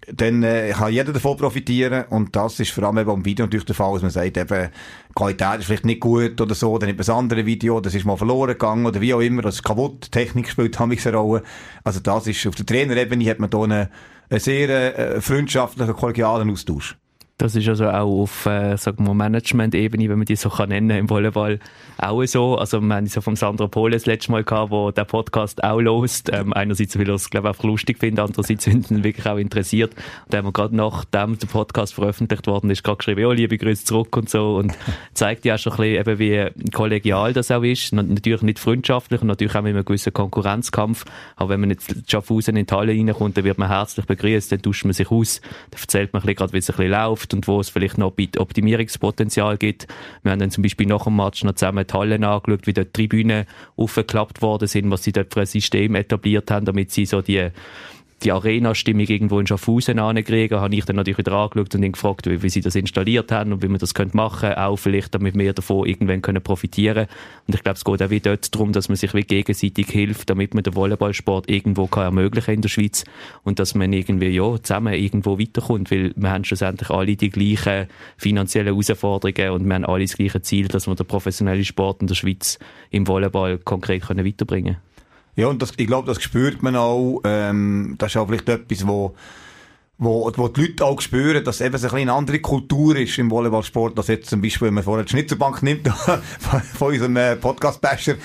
dann 0.07 0.43
äh, 0.43 0.71
kann 0.71 0.93
jeder 0.93 1.11
davon 1.11 1.37
profitieren 1.37 2.05
und 2.09 2.35
das 2.35 2.59
ist 2.59 2.71
vor 2.71 2.85
allem 2.85 2.99
eben 2.99 3.09
am 3.09 3.25
Video 3.25 3.45
natürlich 3.45 3.65
der 3.65 3.75
Fall, 3.75 3.93
dass 3.93 4.01
man 4.01 4.11
sagt, 4.11 4.37
eben, 4.37 4.69
Qualität 5.13 5.59
ist 5.59 5.65
vielleicht 5.65 5.85
nicht 5.85 5.99
gut 5.99 6.39
oder 6.39 6.55
so, 6.55 6.77
dann 6.77 6.89
ein 6.89 7.09
anderes 7.09 7.45
Video, 7.45 7.79
das 7.81 7.95
ist 7.95 8.05
mal 8.05 8.17
verloren 8.17 8.53
gegangen 8.53 8.85
oder 8.85 9.01
wie 9.01 9.13
auch 9.13 9.19
immer, 9.19 9.41
das 9.41 9.55
ist 9.55 9.63
kaputt, 9.63 10.11
Technik 10.11 10.49
spielt 10.49 10.79
haben 10.79 10.91
eine 10.91 11.17
Rolle. 11.17 11.43
Also 11.83 11.99
das 11.99 12.27
ist, 12.27 12.47
auf 12.47 12.55
der 12.55 12.65
Trainerebene 12.65 13.29
hat 13.29 13.39
man 13.39 13.49
da 13.49 13.61
einen, 13.61 13.87
einen 14.29 14.39
sehr 14.39 14.97
äh, 14.97 15.21
freundschaftlichen, 15.21 15.93
kollegialen 15.93 16.49
Austausch. 16.49 16.97
Das 17.39 17.55
ist 17.55 17.69
also 17.69 17.87
auch 17.87 18.23
auf 18.23 18.45
äh, 18.47 18.75
sagen 18.75 19.07
wir 19.07 19.13
Management-Ebene, 19.13 20.09
wenn 20.09 20.17
man 20.17 20.25
die 20.25 20.35
so 20.35 20.49
kann 20.49 20.69
nennen 20.69 20.89
im 20.89 21.09
Volleyball, 21.09 21.59
auch 21.97 22.21
so. 22.25 22.57
Also 22.57 22.81
wir 22.81 22.93
haben 22.93 23.07
so 23.07 23.21
vom 23.21 23.37
Sandro 23.37 23.69
Pole 23.69 23.95
das 23.95 24.05
letzte 24.05 24.33
Mal 24.33 24.43
gehabt, 24.43 24.71
wo 24.71 24.91
der 24.91 25.05
Podcast 25.05 25.63
auch 25.63 25.79
lost. 25.79 26.29
Ähm, 26.33 26.51
einerseits, 26.51 26.99
weil 26.99 27.07
er 27.07 27.15
es, 27.15 27.29
glaube 27.29 27.47
ich, 27.47 27.49
einfach 27.51 27.63
lustig 27.63 27.97
findet, 27.99 28.25
andererseits, 28.25 28.67
weil 28.67 28.75
ihn 28.75 29.05
wirklich 29.05 29.25
auch 29.25 29.37
interessiert. 29.37 29.93
Und 29.95 30.33
da 30.33 30.39
haben 30.39 30.47
wir 30.47 30.51
gerade 30.51 30.75
nachdem 30.75 31.39
der 31.39 31.47
Podcast 31.47 31.93
veröffentlicht 31.93 32.45
worden 32.45 32.69
ist, 32.71 32.83
gerade 32.83 32.97
geschrieben, 32.97 33.21
ja, 33.21 33.31
liebe 33.31 33.57
Grüße 33.57 33.85
zurück 33.85 34.17
und 34.17 34.29
so. 34.29 34.57
Und 34.57 34.77
zeigt 35.13 35.45
ja 35.45 35.57
schon 35.57 35.71
ein 35.73 35.77
bisschen, 35.77 35.95
eben, 35.95 36.19
wie 36.19 36.71
kollegial 36.71 37.31
das 37.31 37.51
auch 37.51 37.63
ist. 37.63 37.93
Natürlich 37.93 38.41
nicht 38.41 38.59
freundschaftlich 38.59 39.21
und 39.21 39.27
natürlich 39.27 39.55
auch 39.55 39.61
mit 39.61 39.75
einem 39.75 39.85
gewissen 39.85 40.11
Konkurrenzkampf. 40.11 41.05
Aber 41.37 41.51
wenn 41.51 41.61
man 41.61 41.69
jetzt 41.69 41.95
Schaffhausen 42.05 42.57
in 42.57 42.65
die 42.65 42.73
Halle 42.73 42.91
reinkommt, 42.91 43.37
dann 43.37 43.45
wird 43.45 43.57
man 43.57 43.69
herzlich 43.69 44.05
begrüßt, 44.05 44.51
dann 44.51 44.61
tauscht 44.61 44.83
man 44.83 44.91
sich 44.91 45.09
aus, 45.09 45.39
dann 45.71 45.79
erzählt 45.79 46.11
man 46.11 46.21
ein 46.21 46.25
bisschen 46.25 46.35
gerade, 46.35 46.51
wie 46.51 46.57
es 46.57 46.69
ein 46.69 46.75
bisschen 46.75 46.91
läuft 46.91 47.28
läuft 47.29 47.33
und 47.33 47.47
wo 47.47 47.59
es 47.59 47.69
vielleicht 47.69 47.97
noch 47.97 48.13
Optimierungspotenzial 48.37 49.57
gibt. 49.57 49.87
Wir 50.23 50.31
haben 50.31 50.39
dann 50.39 50.51
zum 50.51 50.63
Beispiel 50.63 50.87
nach 50.87 51.03
dem 51.03 51.15
Match 51.15 51.43
noch 51.43 51.53
zusammen 51.53 51.85
die 51.87 51.93
Hallen 51.93 52.23
angeschaut, 52.23 52.67
wie 52.67 52.73
dort 52.73 52.87
die 52.87 52.93
Tribünen 52.93 53.45
aufgeklappt 53.75 54.41
worden 54.41 54.67
sind, 54.67 54.89
was 54.91 55.03
sie 55.03 55.11
dort 55.11 55.33
für 55.33 55.41
ein 55.41 55.45
System 55.45 55.95
etabliert 55.95 56.51
haben, 56.51 56.65
damit 56.65 56.91
sie 56.91 57.05
so 57.05 57.21
die 57.21 57.49
die 58.23 58.31
Arena-Stimmung 58.31 59.05
irgendwo 59.05 59.39
in 59.39 59.47
Schaffhausen 59.47 59.99
ankriegen, 59.99 60.59
habe 60.59 60.75
ich 60.75 60.85
dann 60.85 60.95
natürlich 60.95 61.19
wieder 61.19 61.33
angeschaut 61.33 61.75
und 61.75 61.83
ihn 61.83 61.91
gefragt, 61.91 62.27
wie, 62.29 62.41
wie 62.41 62.49
sie 62.49 62.61
das 62.61 62.75
installiert 62.75 63.31
haben 63.31 63.53
und 63.53 63.63
wie 63.63 63.67
man 63.67 63.79
das 63.79 63.93
könnte 63.93 64.15
machen 64.15 64.53
auch 64.53 64.77
vielleicht, 64.77 65.15
damit 65.15 65.35
wir 65.35 65.53
davon 65.53 65.87
irgendwann 65.87 66.21
können 66.21 66.41
profitieren 66.41 67.07
Und 67.47 67.55
ich 67.55 67.63
glaube, 67.63 67.77
es 67.77 67.85
geht 67.85 68.01
auch 68.01 68.09
wieder 68.09 68.31
dort 68.31 68.53
darum, 68.53 68.73
dass 68.73 68.89
man 68.89 68.95
sich 68.95 69.13
wie 69.13 69.21
gegenseitig 69.21 69.87
hilft, 69.89 70.29
damit 70.29 70.53
man 70.53 70.63
den 70.63 70.75
Volleyballsport 70.75 71.49
irgendwo 71.49 71.87
kann 71.87 72.03
ermöglichen 72.03 72.55
in 72.55 72.61
der 72.61 72.69
Schweiz 72.69 73.05
und 73.43 73.59
dass 73.59 73.75
man 73.75 73.93
irgendwie, 73.93 74.29
ja, 74.29 74.61
zusammen 74.61 74.93
irgendwo 74.93 75.39
weiterkommt, 75.39 75.91
weil 75.91 76.13
wir 76.15 76.31
haben 76.31 76.43
schlussendlich 76.43 76.89
alle 76.89 77.15
die 77.15 77.29
gleichen 77.29 77.87
finanziellen 78.17 78.73
Herausforderungen 78.73 79.51
und 79.51 79.65
wir 79.65 79.75
haben 79.75 79.85
alle 79.85 80.05
das 80.05 80.17
gleiche 80.17 80.41
Ziel, 80.41 80.67
dass 80.67 80.87
wir 80.87 80.95
den 80.95 81.05
professionellen 81.05 81.65
Sport 81.65 82.01
in 82.01 82.07
der 82.07 82.15
Schweiz 82.15 82.59
im 82.91 83.07
Volleyball 83.07 83.57
konkret 83.59 84.03
können 84.03 84.25
weiterbringen 84.25 84.75
können. 84.75 84.88
Ja, 85.39 85.47
und 85.47 85.61
das, 85.61 85.71
ich 85.77 85.87
glaube, 85.87 86.05
das 86.05 86.21
spürt 86.21 86.61
man 86.63 86.75
auch. 86.75 87.21
Ähm, 87.23 87.95
das 87.97 88.11
ist 88.11 88.17
auch 88.17 88.27
vielleicht 88.27 88.49
etwas, 88.49 88.85
wo, 88.85 89.15
wo, 89.97 90.29
wo 90.35 90.49
die 90.49 90.63
Leute 90.63 90.83
auch 90.83 90.99
spüren, 90.99 91.45
dass 91.45 91.61
eben 91.61 91.77
so 91.77 91.87
eine 91.91 92.11
andere 92.11 92.39
Kultur 92.39 92.97
ist 92.97 93.17
im 93.17 93.31
Volleyballsport, 93.31 93.97
als 93.97 94.07
jetzt 94.07 94.29
zum 94.29 94.41
Beispiel, 94.41 94.67
wenn 94.67 94.73
man 94.73 94.83
vorher 94.83 95.05
die 95.05 95.11
Schnitzerbank 95.11 95.63
nimmt, 95.63 95.87
von 96.73 96.87
unserem 96.89 97.15
äh, 97.15 97.37
Podcast-Basher, 97.37 98.15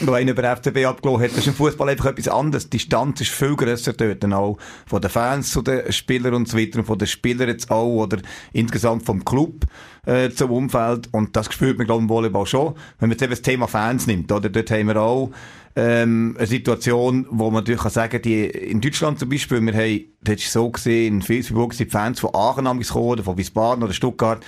wo 0.00 0.12
einer 0.12 0.32
über 0.32 0.56
FCB 0.56 0.84
abgelassen 0.86 1.22
hat. 1.24 1.30
Das 1.30 1.38
ist 1.38 1.46
im 1.46 1.54
Fußball 1.54 1.88
einfach 1.88 2.06
etwas 2.06 2.28
anderes. 2.28 2.64
Die 2.64 2.78
Distanz 2.78 3.20
ist 3.20 3.30
viel 3.30 3.56
grösser 3.56 3.92
dort 3.92 4.24
auch. 4.32 4.58
Von 4.86 5.00
den 5.00 5.10
Fans 5.10 5.50
zu 5.50 5.62
den 5.62 5.92
Spielern 5.92 6.34
und 6.34 6.48
so 6.48 6.58
weiter 6.58 6.78
und 6.78 6.84
von 6.84 6.98
den 6.98 7.08
Spielern 7.08 7.48
jetzt 7.48 7.70
auch 7.70 8.02
oder 8.02 8.18
insgesamt 8.52 9.04
vom 9.04 9.24
Club 9.24 9.64
äh, 10.06 10.30
zum 10.30 10.50
Umfeld. 10.50 11.08
Und 11.12 11.36
das 11.36 11.52
spürt 11.52 11.78
man, 11.78 11.86
glaube 11.86 12.00
ich, 12.00 12.04
im 12.04 12.08
Volleyball 12.08 12.46
schon. 12.46 12.74
Wenn 12.98 13.08
man 13.08 13.12
jetzt 13.12 13.22
eben 13.22 13.30
das 13.30 13.42
Thema 13.42 13.68
Fans 13.68 14.06
nimmt, 14.06 14.30
oder? 14.32 14.48
Dort 14.48 14.70
haben 14.70 14.88
wir 14.88 15.00
auch 15.00 15.30
ähm, 15.76 16.36
eine 16.38 16.46
Situation, 16.46 17.26
wo 17.30 17.44
man 17.50 17.62
natürlich 17.62 17.82
kann 17.82 17.90
sagen, 17.90 18.22
die, 18.22 18.46
in 18.46 18.80
Deutschland 18.80 19.18
zum 19.18 19.28
Beispiel, 19.28 19.60
wir 19.60 19.74
haben, 19.74 20.04
das 20.22 20.36
ist 20.36 20.52
so 20.52 20.70
gesehen, 20.70 21.16
in 21.16 21.22
Facebook 21.22 21.74
sind 21.74 21.90
die 21.90 21.92
Fans 21.92 22.20
von 22.20 22.30
Aachen 22.32 22.64
gekommen, 22.64 23.06
oder 23.06 23.24
von 23.24 23.36
Wiesbaden 23.36 23.82
oder 23.82 23.92
Stuttgart, 23.92 24.44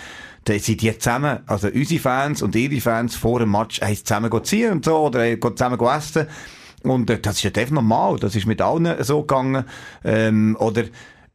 da 0.49 0.59
sind 0.59 0.81
die 0.81 0.97
zusammen, 0.97 1.41
also 1.47 1.69
unsere 1.69 2.01
Fans 2.01 2.41
und 2.41 2.55
ihre 2.55 2.81
Fans 2.81 3.17
vor 3.17 3.41
dem 3.41 3.51
Match, 3.51 3.81
haben 3.81 3.97
zusammen 3.97 4.45
ziehen 4.45 4.73
und 4.73 4.85
so, 4.85 4.97
oder 5.07 5.39
zusammen 5.41 5.81
essen. 5.81 6.27
Und 6.83 7.11
äh, 7.11 7.19
das 7.19 7.37
ist 7.37 7.43
ja 7.43 7.51
definitiv 7.51 7.75
normal, 7.75 8.19
das 8.19 8.37
ist 8.37 8.47
mit 8.47 8.63
allen 8.63 9.03
so 9.03 9.23
gegangen. 9.23 9.65
Ähm, 10.05 10.57
oder 10.59 10.85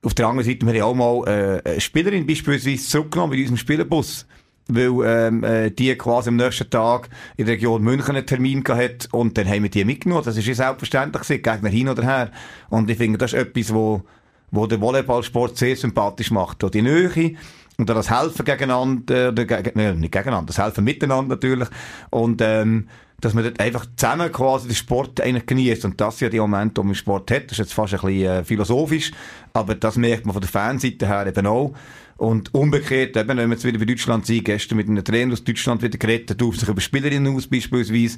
auf 0.04 0.14
der 0.14 0.28
anderen 0.28 0.50
Seite, 0.50 0.66
wir 0.66 0.82
haben 0.82 1.00
auch 1.00 1.24
mal 1.24 1.28
äh, 1.28 1.70
eine 1.70 1.82
Spielerin 1.82 2.26
beispielsweise 2.26 2.84
zurückgenommen 2.84 3.32
mit 3.32 3.40
unserem 3.40 3.58
Spielerbus 3.58 4.26
weil 4.68 5.06
ähm, 5.06 5.44
äh, 5.44 5.70
die 5.70 5.94
quasi 5.96 6.30
am 6.30 6.38
nächsten 6.38 6.70
Tag 6.70 7.10
in 7.36 7.46
der 7.46 7.56
Region 7.56 7.82
München 7.82 8.16
einen 8.16 8.26
Termin 8.26 8.64
gehabt 8.64 9.10
und 9.12 9.38
dann 9.38 9.50
haben 9.50 9.64
wir 9.64 9.70
die 9.70 9.84
mitgenommen. 9.84 10.24
Das 10.24 10.38
ist 10.38 10.48
ja 10.48 10.54
selbstverständlich 10.54 11.24
gewesen, 11.24 11.42
Gegner 11.42 11.70
hin 11.70 11.90
oder 11.90 12.04
her. 12.04 12.32
Und 12.70 12.90
ich 12.90 12.98
finde, 12.98 13.18
das 13.18 13.34
ist 13.34 13.40
etwas, 13.40 13.74
wo, 13.74 14.04
wo 14.52 14.68
der 14.68 14.80
Volleyballsport 14.80 15.58
sehr 15.58 15.76
sympathisch 15.76 16.32
macht. 16.32 16.64
Und 16.64 16.74
die 16.74 16.84
Nähe 16.84 17.36
und 17.82 17.90
das 17.90 18.12
Helfen 18.12 18.46
gegeneinander, 18.46 19.30
oder 19.30 19.46
gegen, 19.46 19.72
nee, 19.74 19.92
nicht 19.94 20.12
gegeneinander, 20.12 20.54
das 20.54 20.64
Helfen 20.64 20.84
miteinander 20.84 21.36
natürlich. 21.36 21.68
Und 22.12 22.42
ähm, 22.42 22.88
dass 23.22 23.34
man 23.34 23.44
dort 23.44 23.60
einfach 23.60 23.86
zusammen 23.96 24.32
quasi 24.32 24.68
den 24.68 24.76
Sport 24.76 25.22
eigentlich 25.22 25.46
genießt. 25.46 25.86
Und 25.86 26.02
das 26.02 26.20
ja 26.20 26.30
die 26.30 26.40
Momente, 26.40 26.82
die 26.82 26.88
man 26.88 26.96
Sport 26.96 27.30
hat. 27.32 27.46
Das 27.46 27.54
ist 27.54 27.58
jetzt 27.60 27.74
fast 27.74 27.94
ein 27.94 28.00
bisschen 28.02 28.26
äh, 28.26 28.44
philosophisch, 28.44 29.12
aber 29.54 29.76
das 29.76 29.96
merkt 29.96 30.26
man 30.26 30.34
von 30.34 30.42
der 30.42 30.50
Fanseite 30.50 31.08
her 31.08 31.28
eben 31.28 31.46
auch. 31.46 31.74
Und 32.18 32.54
umgekehrt, 32.54 33.18
eben, 33.18 33.30
wenn 33.30 33.50
wir 33.50 33.56
jetzt 33.56 33.64
wieder 33.64 33.80
bei 33.80 33.86
Deutschland 33.86 34.26
sind, 34.26 34.46
gestern 34.46 34.78
mit 34.78 34.88
einem 34.88 35.04
Trainer 35.04 35.34
aus 35.34 35.44
Deutschland 35.44 35.82
wieder 35.82 35.98
geredet, 35.98 36.40
der 36.40 36.52
sich 36.52 36.70
über 36.70 36.82
Spielerinnen 36.82 37.36
aus 37.36 37.48
beispielsweise. 37.48 38.18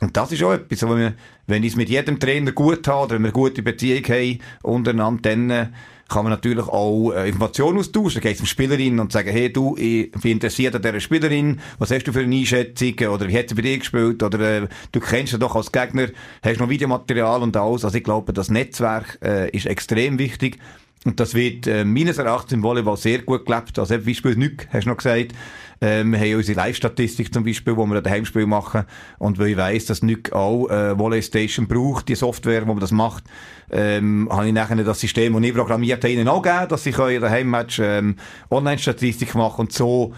Und 0.00 0.16
das 0.16 0.32
ist 0.32 0.42
auch 0.42 0.52
etwas, 0.52 0.82
wenn, 0.82 0.98
wir, 0.98 1.14
wenn 1.46 1.62
ich 1.62 1.72
es 1.72 1.76
mit 1.76 1.88
jedem 1.88 2.18
Trainer 2.18 2.50
gut 2.50 2.86
habe, 2.88 3.04
oder 3.04 3.14
wenn 3.14 3.22
wir 3.22 3.28
eine 3.28 3.32
gute 3.32 3.62
Beziehung 3.62 4.04
haben 4.08 4.38
untereinander, 4.62 5.22
dann 5.22 5.50
äh, 5.50 5.66
kann 6.08 6.24
man 6.24 6.32
natürlich 6.32 6.66
auch 6.66 7.12
äh, 7.12 7.28
Informationen 7.28 7.78
austauschen. 7.78 8.20
Geht 8.20 8.34
es 8.34 8.40
um 8.40 8.46
Spielerinnen 8.46 9.00
und 9.00 9.12
sagen, 9.12 9.30
hey 9.30 9.52
du, 9.52 9.76
ich 9.76 10.10
bin 10.12 10.32
interessiert 10.32 10.74
an 10.74 10.82
dieser 10.82 11.00
Spielerin, 11.00 11.60
was 11.78 11.90
hast 11.90 12.04
du 12.04 12.12
für 12.12 12.20
eine 12.20 12.36
Einschätzung, 12.36 12.94
oder 13.08 13.28
wie 13.28 13.38
hat 13.38 13.48
sie 13.48 13.54
bei 13.54 13.62
dir 13.62 13.78
gespielt, 13.78 14.22
oder 14.22 14.40
äh, 14.40 14.68
du 14.92 15.00
kennst 15.00 15.32
sie 15.32 15.38
doch 15.38 15.56
als 15.56 15.72
Gegner, 15.72 16.08
hast 16.42 16.60
noch 16.60 16.68
Videomaterial 16.68 17.42
und 17.42 17.56
alles. 17.56 17.84
Also 17.84 17.96
ich 17.96 18.04
glaube, 18.04 18.32
das 18.32 18.50
Netzwerk 18.50 19.18
äh, 19.22 19.50
ist 19.50 19.66
extrem 19.66 20.18
wichtig. 20.18 20.58
Und 21.04 21.20
das 21.20 21.34
wird 21.34 21.66
äh, 21.66 21.84
meines 21.84 22.16
Erachtens 22.16 22.54
im 22.54 22.62
Volleyball 22.62 22.96
sehr 22.96 23.20
gut 23.20 23.44
gelebt. 23.44 23.78
Also 23.78 23.94
zum 23.94 24.04
Beispiel 24.04 24.36
Nück, 24.36 24.66
hast 24.72 24.84
du 24.84 24.88
noch 24.88 24.96
gesagt. 24.96 25.32
Äh, 25.80 26.02
wir 26.04 26.18
haben 26.18 26.36
unsere 26.36 26.56
Live-Statistik 26.56 27.32
zum 27.32 27.44
Beispiel, 27.44 27.76
wo 27.76 27.84
wir 27.84 27.98
ein 27.98 28.10
Heimspiel 28.10 28.46
machen. 28.46 28.84
Und 29.18 29.38
weil 29.38 29.48
ich 29.48 29.56
weiss, 29.58 29.84
dass 29.84 30.02
Nück 30.02 30.32
auch 30.32 30.68
äh, 30.68 30.98
Volley 30.98 31.22
Station 31.22 31.68
braucht, 31.68 32.08
die 32.08 32.14
Software, 32.14 32.62
wo 32.62 32.72
man 32.72 32.80
das 32.80 32.90
macht, 32.90 33.24
ähm, 33.70 34.28
habe 34.30 34.46
ich 34.46 34.54
nachher 34.54 34.76
das 34.76 35.00
System, 35.00 35.34
das 35.34 35.42
ich 35.42 35.54
programmiert 35.54 36.02
habe, 36.02 36.12
ihnen 36.12 36.28
auch 36.28 36.40
gegeben, 36.40 36.68
dass 36.68 36.84
sie 36.84 36.92
der 36.92 37.30
Heimmatch 37.30 37.80
ähm, 37.82 38.16
Online-Statistik 38.50 39.34
machen 39.34 39.60
und 39.60 39.72
so 39.72 40.14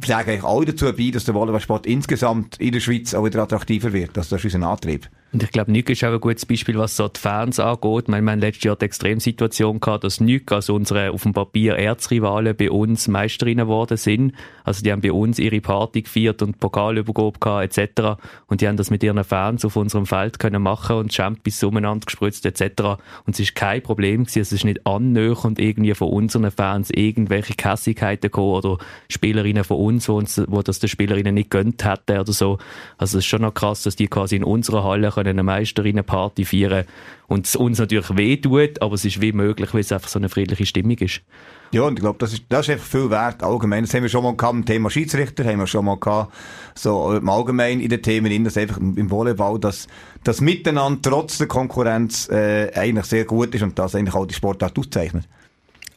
tragen 0.00 0.30
eigentlich 0.30 0.44
alle 0.44 0.66
dazu 0.66 0.92
bei, 0.92 1.10
dass 1.10 1.24
der 1.24 1.34
Volleyballsport 1.34 1.84
insgesamt 1.86 2.60
in 2.60 2.72
der 2.72 2.80
Schweiz 2.80 3.14
auch 3.14 3.24
wieder 3.24 3.42
attraktiver 3.42 3.92
wird. 3.92 4.16
Also 4.16 4.36
das 4.36 4.44
ist 4.44 4.54
unser 4.54 4.68
Antrieb. 4.68 5.08
Und 5.30 5.42
ich 5.42 5.50
glaube, 5.50 5.70
Nück 5.70 5.90
ist 5.90 6.02
auch 6.04 6.12
ein 6.12 6.20
gutes 6.20 6.46
Beispiel, 6.46 6.78
was 6.78 6.96
so 6.96 7.06
die 7.06 7.20
Fans 7.20 7.60
angeht. 7.60 8.04
Ich 8.04 8.08
meine, 8.08 8.24
wir 8.24 8.32
haben 8.32 8.40
letztes 8.40 8.64
Jahr 8.64 8.76
die 8.76 8.86
Extremsituation 8.86 9.78
gehabt, 9.78 10.04
dass 10.04 10.20
Nück, 10.20 10.50
also 10.52 10.74
unsere 10.74 11.10
auf 11.10 11.22
dem 11.22 11.34
Papier 11.34 11.76
Erzrivalen, 11.76 12.56
bei 12.56 12.70
uns 12.70 13.08
Meisterinnen 13.08 13.66
geworden 13.66 13.98
sind. 13.98 14.32
Also 14.64 14.82
die 14.82 14.90
haben 14.90 15.02
bei 15.02 15.12
uns 15.12 15.38
ihre 15.38 15.60
Party 15.60 16.02
gefeiert 16.02 16.40
und 16.40 16.58
Pokalübergabe 16.58 17.38
gehabt, 17.38 17.78
etc. 17.78 18.18
Und 18.46 18.62
die 18.62 18.68
haben 18.68 18.78
das 18.78 18.90
mit 18.90 19.02
ihren 19.02 19.22
Fans 19.22 19.66
auf 19.66 19.76
unserem 19.76 20.06
Feld 20.06 20.38
können 20.38 20.62
machen 20.62 20.96
und 20.96 21.12
Champions 21.12 21.62
umeinander 21.62 22.06
gespritzt, 22.06 22.46
etc. 22.46 22.98
Und 23.26 23.34
es 23.34 23.40
ist 23.40 23.54
kein 23.54 23.82
Problem 23.82 24.24
gewesen. 24.24 24.40
Es 24.40 24.52
ist 24.52 24.64
nicht 24.64 24.86
annähernd 24.86 25.58
irgendwie 25.58 25.94
von 25.94 26.08
unseren 26.08 26.50
Fans 26.50 26.88
irgendwelche 26.90 27.52
Kässigkeiten 27.52 28.30
gekommen 28.30 28.52
oder 28.52 28.78
Spielerinnen 29.10 29.64
von 29.64 29.76
uns, 29.76 30.08
wo, 30.08 30.16
uns, 30.16 30.40
wo 30.46 30.62
das 30.62 30.78
den 30.78 30.88
Spielerinnen 30.88 31.34
nicht 31.34 31.50
gönnt 31.50 31.84
hätten 31.84 32.18
oder 32.18 32.32
so. 32.32 32.58
Also 32.96 33.18
es 33.18 33.24
ist 33.24 33.28
schon 33.28 33.42
noch 33.42 33.52
krass, 33.52 33.82
dass 33.82 33.94
die 33.94 34.06
quasi 34.06 34.36
in 34.36 34.44
unserer 34.44 34.84
Halle 34.84 35.17
können 35.18 35.30
eine 35.30 35.42
Meisterinnenparty 35.42 36.44
feiern 36.44 36.84
und 37.26 37.46
es 37.46 37.56
uns 37.56 37.78
natürlich 37.78 38.16
weh 38.16 38.36
tut, 38.36 38.80
aber 38.80 38.94
es 38.94 39.04
ist 39.04 39.20
wie 39.20 39.32
möglich, 39.32 39.74
weil 39.74 39.80
es 39.80 39.92
einfach 39.92 40.08
so 40.08 40.18
eine 40.18 40.28
friedliche 40.28 40.66
Stimmung 40.66 40.98
ist. 40.98 41.20
Ja, 41.72 41.82
und 41.82 41.94
ich 41.94 42.00
glaube, 42.00 42.18
das 42.18 42.32
ist, 42.32 42.44
das 42.48 42.66
ist 42.66 42.72
einfach 42.72 42.86
viel 42.86 43.10
wert. 43.10 43.42
Allgemein, 43.42 43.84
das 43.84 43.92
haben 43.92 44.02
wir 44.02 44.08
schon 44.08 44.24
mal 44.24 44.34
gehabt, 44.34 44.54
im 44.54 44.64
Thema 44.64 44.90
Schiedsrichter, 44.90 45.44
haben 45.44 45.58
wir 45.58 45.66
schon 45.66 45.84
mal 45.84 45.98
gehabt, 45.98 46.34
so 46.74 47.14
im 47.14 47.28
Allgemeinen 47.28 47.80
in 47.80 47.90
den 47.90 48.02
Themen, 48.02 48.44
dass 48.44 48.56
einfach 48.56 48.78
im 48.78 49.10
Volleyball, 49.10 49.58
dass 49.58 49.86
das 50.24 50.40
Miteinander 50.40 51.00
trotz 51.02 51.38
der 51.38 51.48
Konkurrenz 51.48 52.28
äh, 52.30 52.72
eigentlich 52.74 53.06
sehr 53.06 53.24
gut 53.24 53.54
ist 53.54 53.62
und 53.62 53.78
das 53.78 53.94
eigentlich 53.94 54.14
auch 54.14 54.26
die 54.26 54.34
Sportart 54.34 54.78
auszeichnet. 54.78 55.28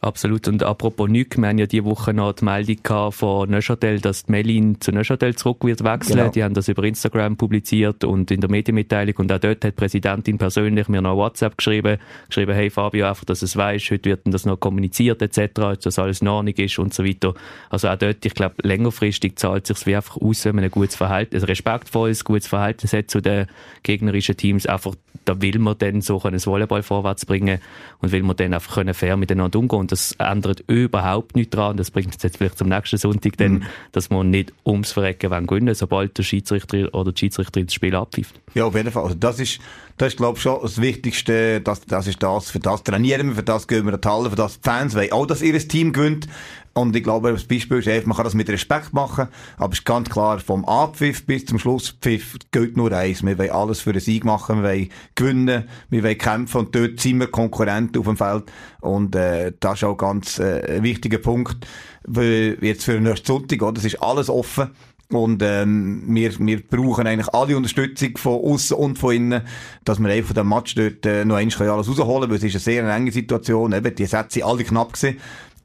Absolut. 0.04 0.48
Und 0.48 0.64
apropos 0.64 1.08
Nück, 1.08 1.38
wir 1.38 1.46
haben 1.46 1.58
ja 1.58 1.66
diese 1.66 1.84
Woche 1.84 2.12
noch 2.12 2.32
die 2.32 2.44
Meldung 2.44 3.12
von 3.12 3.48
Neuchâtel, 3.48 4.00
dass 4.00 4.24
die 4.24 4.32
Melin 4.32 4.80
zu 4.80 4.90
Neuchâtel 4.90 5.36
zurück 5.36 5.58
wird 5.64 5.84
wechseln. 5.84 6.16
Genau. 6.16 6.28
Die 6.28 6.42
haben 6.42 6.54
das 6.54 6.66
über 6.66 6.82
Instagram 6.82 7.36
publiziert 7.36 8.02
und 8.02 8.32
in 8.32 8.40
der 8.40 8.50
Medienmitteilung. 8.50 9.14
Und 9.18 9.30
auch 9.30 9.38
dort 9.38 9.64
hat 9.64 9.74
die 9.74 9.76
Präsidentin 9.76 10.38
persönlich 10.38 10.88
mir 10.88 11.00
noch 11.00 11.16
WhatsApp 11.16 11.56
geschrieben, 11.56 11.98
geschrieben, 12.26 12.52
hey 12.52 12.68
Fabio, 12.68 13.06
einfach, 13.06 13.24
dass 13.26 13.42
es 13.42 13.56
weiß, 13.56 13.92
heute 13.92 14.10
wird 14.10 14.22
das 14.24 14.44
noch 14.44 14.58
kommuniziert 14.58 15.22
etc., 15.22 15.80
dass 15.80 16.00
alles 16.00 16.20
in 16.20 16.26
Ordnung 16.26 16.54
ist 16.56 16.80
und 16.80 16.92
so 16.92 17.04
weiter. 17.04 17.34
Also 17.70 17.88
auch 17.88 17.96
dort, 17.96 18.26
ich 18.26 18.34
glaube, 18.34 18.56
längerfristig 18.64 19.38
zahlt 19.38 19.70
es 19.70 19.78
sich 19.78 19.86
wie 19.86 19.94
einfach 19.94 20.16
aus, 20.16 20.44
wenn 20.44 20.56
man 20.56 20.64
ein 20.64 20.72
gutes 20.72 20.96
Verhalten, 20.96 21.36
ein 21.36 21.44
respektvolles, 21.44 22.24
gutes 22.24 22.48
Verhalten 22.48 22.88
hat 22.88 23.08
zu 23.08 23.20
den 23.20 23.46
gegnerischen 23.84 24.36
Teams. 24.36 24.66
Einfach, 24.66 24.96
da 25.24 25.40
will 25.40 25.60
man 25.60 25.78
dann 25.78 26.00
so 26.00 26.20
ein 26.24 26.44
Volleyball 26.44 26.82
vorwärts 26.82 27.24
bringen 27.24 27.60
und 28.00 28.10
will 28.10 28.24
man 28.24 28.34
dann 28.34 28.52
einfach 28.52 28.82
fair 28.96 29.16
miteinander 29.16 29.60
umgehen 29.60 29.91
das 29.92 30.12
ändert 30.18 30.64
überhaupt 30.68 31.36
nichts 31.36 31.54
dran. 31.54 31.76
Das 31.76 31.90
bringt 31.90 32.14
uns 32.14 32.22
jetzt 32.22 32.38
vielleicht 32.38 32.56
zum 32.56 32.68
nächsten 32.68 32.96
Sonntag, 32.96 33.36
denn, 33.36 33.52
mhm. 33.52 33.62
dass 33.92 34.08
man 34.08 34.30
nicht 34.30 34.52
ums 34.64 34.92
Verrecken 34.92 35.46
gewinnen 35.46 35.74
sobald 35.74 36.16
der 36.16 36.22
Schiedsrichter 36.22 36.92
oder 36.94 37.12
die 37.12 37.20
Schiedsrichterin 37.20 37.66
das 37.66 37.74
Spiel 37.74 37.94
abpfeift. 37.94 38.40
Ja, 38.54 38.64
auf 38.64 38.74
jeden 38.74 38.90
Fall. 38.90 39.04
Also 39.04 39.14
das 39.14 39.38
ist, 39.38 39.60
das 39.98 40.08
ist, 40.08 40.16
glaube 40.16 40.38
ich, 40.38 40.42
schon 40.42 40.58
das 40.62 40.80
Wichtigste. 40.80 41.60
Das, 41.60 41.82
das 41.82 42.06
ist 42.06 42.22
das, 42.22 42.50
für 42.50 42.60
das 42.60 42.82
trainieren 42.82 43.28
wir, 43.28 43.34
für 43.36 43.42
das 43.42 43.68
gehen 43.68 43.84
wir 43.84 43.92
in 43.92 44.00
die 44.00 44.08
Halle, 44.08 44.30
für 44.30 44.36
das 44.36 44.60
die 44.60 44.68
Fans 44.68 44.94
wollen 44.94 45.12
auch, 45.12 45.26
dass 45.26 45.42
ihr 45.42 45.58
Team 45.68 45.92
gewinnt. 45.92 46.26
Und 46.74 46.96
ich 46.96 47.02
glaube, 47.02 47.32
das 47.32 47.44
Beispiel 47.44 47.78
ist 47.78 47.88
einfach, 47.88 48.06
man 48.06 48.16
kann 48.16 48.24
das 48.24 48.34
mit 48.34 48.48
Respekt 48.48 48.94
machen, 48.94 49.28
aber 49.58 49.72
es 49.72 49.80
ist 49.80 49.84
ganz 49.84 50.08
klar, 50.08 50.38
vom 50.38 50.64
Abpfiff 50.64 51.26
bis 51.26 51.44
zum 51.44 51.58
Schlusspfiff 51.58 52.38
gilt 52.50 52.76
nur 52.78 52.92
eins. 52.92 53.22
Wir 53.22 53.36
wollen 53.36 53.50
alles 53.50 53.80
für 53.80 53.90
einen 53.90 54.00
Sieg 54.00 54.24
machen, 54.24 54.62
wir 54.62 54.70
wollen 54.70 54.88
gewinnen, 55.14 55.68
wir 55.90 56.02
wollen 56.02 56.16
kämpfen 56.16 56.58
und 56.58 56.74
dort 56.74 56.98
sind 56.98 57.20
wir 57.20 57.26
Konkurrenten 57.26 57.98
auf 57.98 58.06
dem 58.06 58.16
Feld. 58.16 58.44
Und 58.80 59.14
äh, 59.14 59.52
das 59.60 59.74
ist 59.74 59.84
auch 59.84 59.96
ganz 59.96 60.38
äh, 60.38 60.76
ein 60.76 60.82
wichtiger 60.82 61.18
Punkt, 61.18 61.66
weil 62.04 62.56
jetzt 62.62 62.84
für 62.84 62.98
den 62.98 63.16
Sonntag, 63.22 63.60
oder? 63.60 63.72
das 63.72 63.84
ist 63.84 64.02
alles 64.02 64.30
offen. 64.30 64.70
Und 65.10 65.42
ähm, 65.42 66.04
wir, 66.06 66.38
wir 66.38 66.62
brauchen 66.62 67.06
eigentlich 67.06 67.28
alle 67.34 67.56
Unterstützung 67.56 68.16
von 68.16 68.40
außen 68.42 68.76
und 68.76 68.98
von 68.98 69.14
innen, 69.14 69.42
dass 69.84 69.98
wir 69.98 70.08
einfach 70.08 70.34
den 70.34 70.48
Match 70.48 70.74
dort 70.74 71.04
äh, 71.04 71.26
noch 71.26 71.36
einmal 71.36 71.68
alles 71.68 71.88
rausholen 71.88 72.06
können, 72.06 72.30
weil 72.30 72.38
es 72.38 72.44
ist 72.44 72.54
eine 72.54 72.60
sehr 72.60 72.88
enge 72.88 73.12
Situation. 73.12 73.72
Eben, 73.72 73.94
die 73.94 74.06
Sätze 74.06 74.34
sind 74.40 74.44
alle 74.44 74.64
knapp 74.64 74.94
gewesen. 74.94 75.18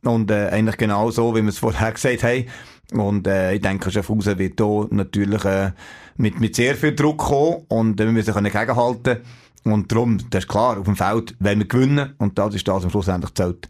Und 0.04 0.32
äh, 0.32 0.50
eigentlich 0.50 0.78
genau 0.78 1.12
so, 1.12 1.36
wie 1.36 1.42
wir 1.42 1.50
es 1.50 1.60
vorher 1.60 1.92
gesagt 1.94 2.24
haben. 2.24 2.46
Und 2.94 3.28
äh, 3.28 3.54
ich 3.54 3.62
denke, 3.62 3.92
Schaffhausen 3.92 4.40
wird 4.40 4.60
hier 4.60 4.88
natürlich 4.92 5.44
äh, 5.46 5.72
mit, 6.16 6.40
mit 6.40 6.56
sehr 6.56 6.76
viel 6.76 6.96
Druck 6.96 7.18
kommen 7.18 7.66
und 7.68 8.00
äh, 8.00 8.06
wir 8.06 8.12
müssen 8.12 8.34
können 8.34 8.52
gegenhalten. 8.52 9.18
Und 9.64 9.92
darum, 9.92 10.18
das 10.30 10.46
ist 10.46 10.50
klar, 10.50 10.78
auf 10.78 10.86
dem 10.86 10.96
Feld 10.96 11.36
wollen 11.40 11.60
wir 11.60 11.68
gewinnen 11.68 12.14
und 12.18 12.38
das 12.38 12.56
ist 12.56 12.68
das, 12.68 12.86
was 12.86 12.92
schlussendlich 12.92 13.34
zählt 13.34 13.68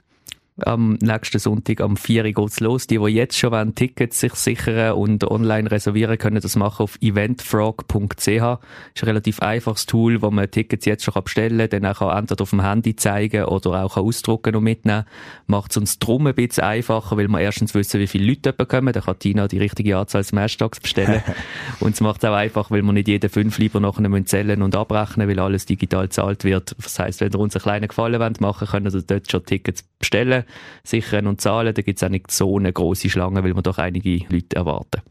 am 0.66 0.94
nächsten 1.02 1.40
Sonntag 1.40 1.82
am 1.82 1.98
4 1.98 2.26
Uhr 2.26 2.32
geht's 2.32 2.60
los. 2.60 2.88
Die, 2.88 2.98
die 2.98 3.06
jetzt 3.08 3.38
schon 3.38 3.52
wollen, 3.52 3.76
Tickets 3.76 4.20
sich 4.20 4.34
sichern 4.34 4.94
und 4.94 5.24
online 5.30 5.70
reservieren, 5.70 6.18
können 6.18 6.42
das 6.42 6.56
machen 6.56 6.84
auf 6.84 6.98
eventfrog.ch. 7.02 8.28
Ist 8.28 8.38
ein 8.38 8.60
relativ 9.04 9.40
einfaches 9.42 9.86
Tool, 9.86 10.22
wo 10.22 10.32
man 10.32 10.50
Tickets 10.50 10.86
jetzt 10.86 11.04
schon 11.04 11.14
bestellen 11.24 11.70
kann, 11.70 11.82
dann 11.82 11.86
auch 11.86 12.16
entweder 12.16 12.42
auf 12.42 12.50
dem 12.50 12.64
Handy 12.64 12.96
zeigen 12.96 13.46
oder 13.46 13.84
auch 13.84 13.98
ausdrucken 13.98 14.56
und 14.56 14.64
mitnehmen. 14.64 15.06
Macht 15.46 15.72
es 15.72 15.78
uns 15.78 16.00
drum 16.00 16.28
ein 16.28 16.36
bisschen 16.36 16.64
einfacher, 16.64 17.18
weil 17.18 17.28
wir 17.28 17.40
erstens 17.40 17.74
wissen, 17.74 18.00
wie 18.00 18.08
viele 18.08 18.28
Leute 18.28 18.54
kommen. 18.54 18.94
Dann 18.94 19.04
kann 19.04 19.20
Tina 19.20 19.48
die 19.48 19.60
richtige 19.60 19.98
Anzahl 19.98 20.24
Smash-Tags 20.24 20.80
bestellen. 20.80 21.22
und 21.80 21.94
es 21.94 22.02
macht 22.02 22.24
es 22.24 22.30
auch 22.30 22.36
einfach, 22.36 22.72
weil 22.72 22.82
wir 22.82 22.94
nicht 22.94 23.08
jeden 23.08 23.30
fünf 23.30 23.58
lieber 23.60 23.80
nachher 23.80 24.26
zählen 24.26 24.62
und 24.62 24.76
abrechnen, 24.76 25.28
weil 25.28 25.40
alles 25.40 25.66
digital 25.66 26.06
gezahlt 26.06 26.44
wird. 26.44 26.76
Das 26.82 27.00
heisst, 27.00 27.22
wenn 27.22 27.32
ihr 27.32 27.40
uns 27.40 27.56
einen 27.56 27.62
kleinen 27.62 27.88
Gefallen 27.88 28.20
wollt 28.20 28.42
machen, 28.42 28.68
können 28.68 28.94
ihr 28.94 29.02
dort 29.02 29.32
schon 29.32 29.46
Tickets 29.46 29.84
bestellen 30.00 30.44
sichern 30.84 31.28
und 31.28 31.42
zahlen. 31.42 31.74
Da 31.74 31.82
gibt 31.82 31.98
es 31.98 32.04
auch 32.04 32.10
nicht 32.10 32.32
so 32.32 32.58
eine 32.58 32.72
große 32.72 33.10
Schlange, 33.10 33.44
weil 33.44 33.56
wir 33.56 33.62
doch 33.62 33.78
einige 33.78 34.26
Leute 34.30 34.56
erwarten. 34.56 35.02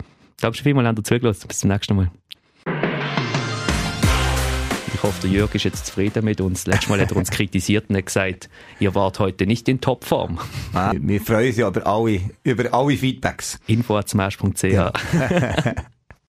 Danke 0.41 0.63
vielmals, 0.63 0.89
habt 0.89 0.99
ihr 0.99 1.05
zugelassen. 1.05 1.49
Bis 1.49 1.61
zum 1.61 1.71
nächsten 1.71 1.97
Mal. 1.97 2.11
Ich 4.95 5.03
hoffe, 5.03 5.21
der 5.23 5.31
Jörg 5.31 5.55
ist 5.55 5.65
jetzt 5.65 5.87
zufrieden 5.87 6.25
mit 6.25 6.41
uns. 6.41 6.67
Letztes 6.67 6.89
Mal 6.89 7.01
hat 7.01 7.11
er 7.11 7.19
uns 7.19 7.31
kritisiert 7.31 7.91
und 7.91 7.97
hat 7.97 8.07
gesagt, 8.07 8.49
ihr 8.81 8.95
wart 8.95 9.19
heute 9.19 9.47
nicht 9.47 9.69
in 9.69 9.81
Topform. 9.81 10.39
Wir 11.01 11.21
freuen 11.21 11.49
uns 11.49 11.59
über 11.59 11.87
alle, 11.87 12.21
über 12.43 12.73
alle 12.73 12.97
Feedbacks. 12.97 13.59
Info.smash.ch 13.67 14.63
ja. 14.65 14.93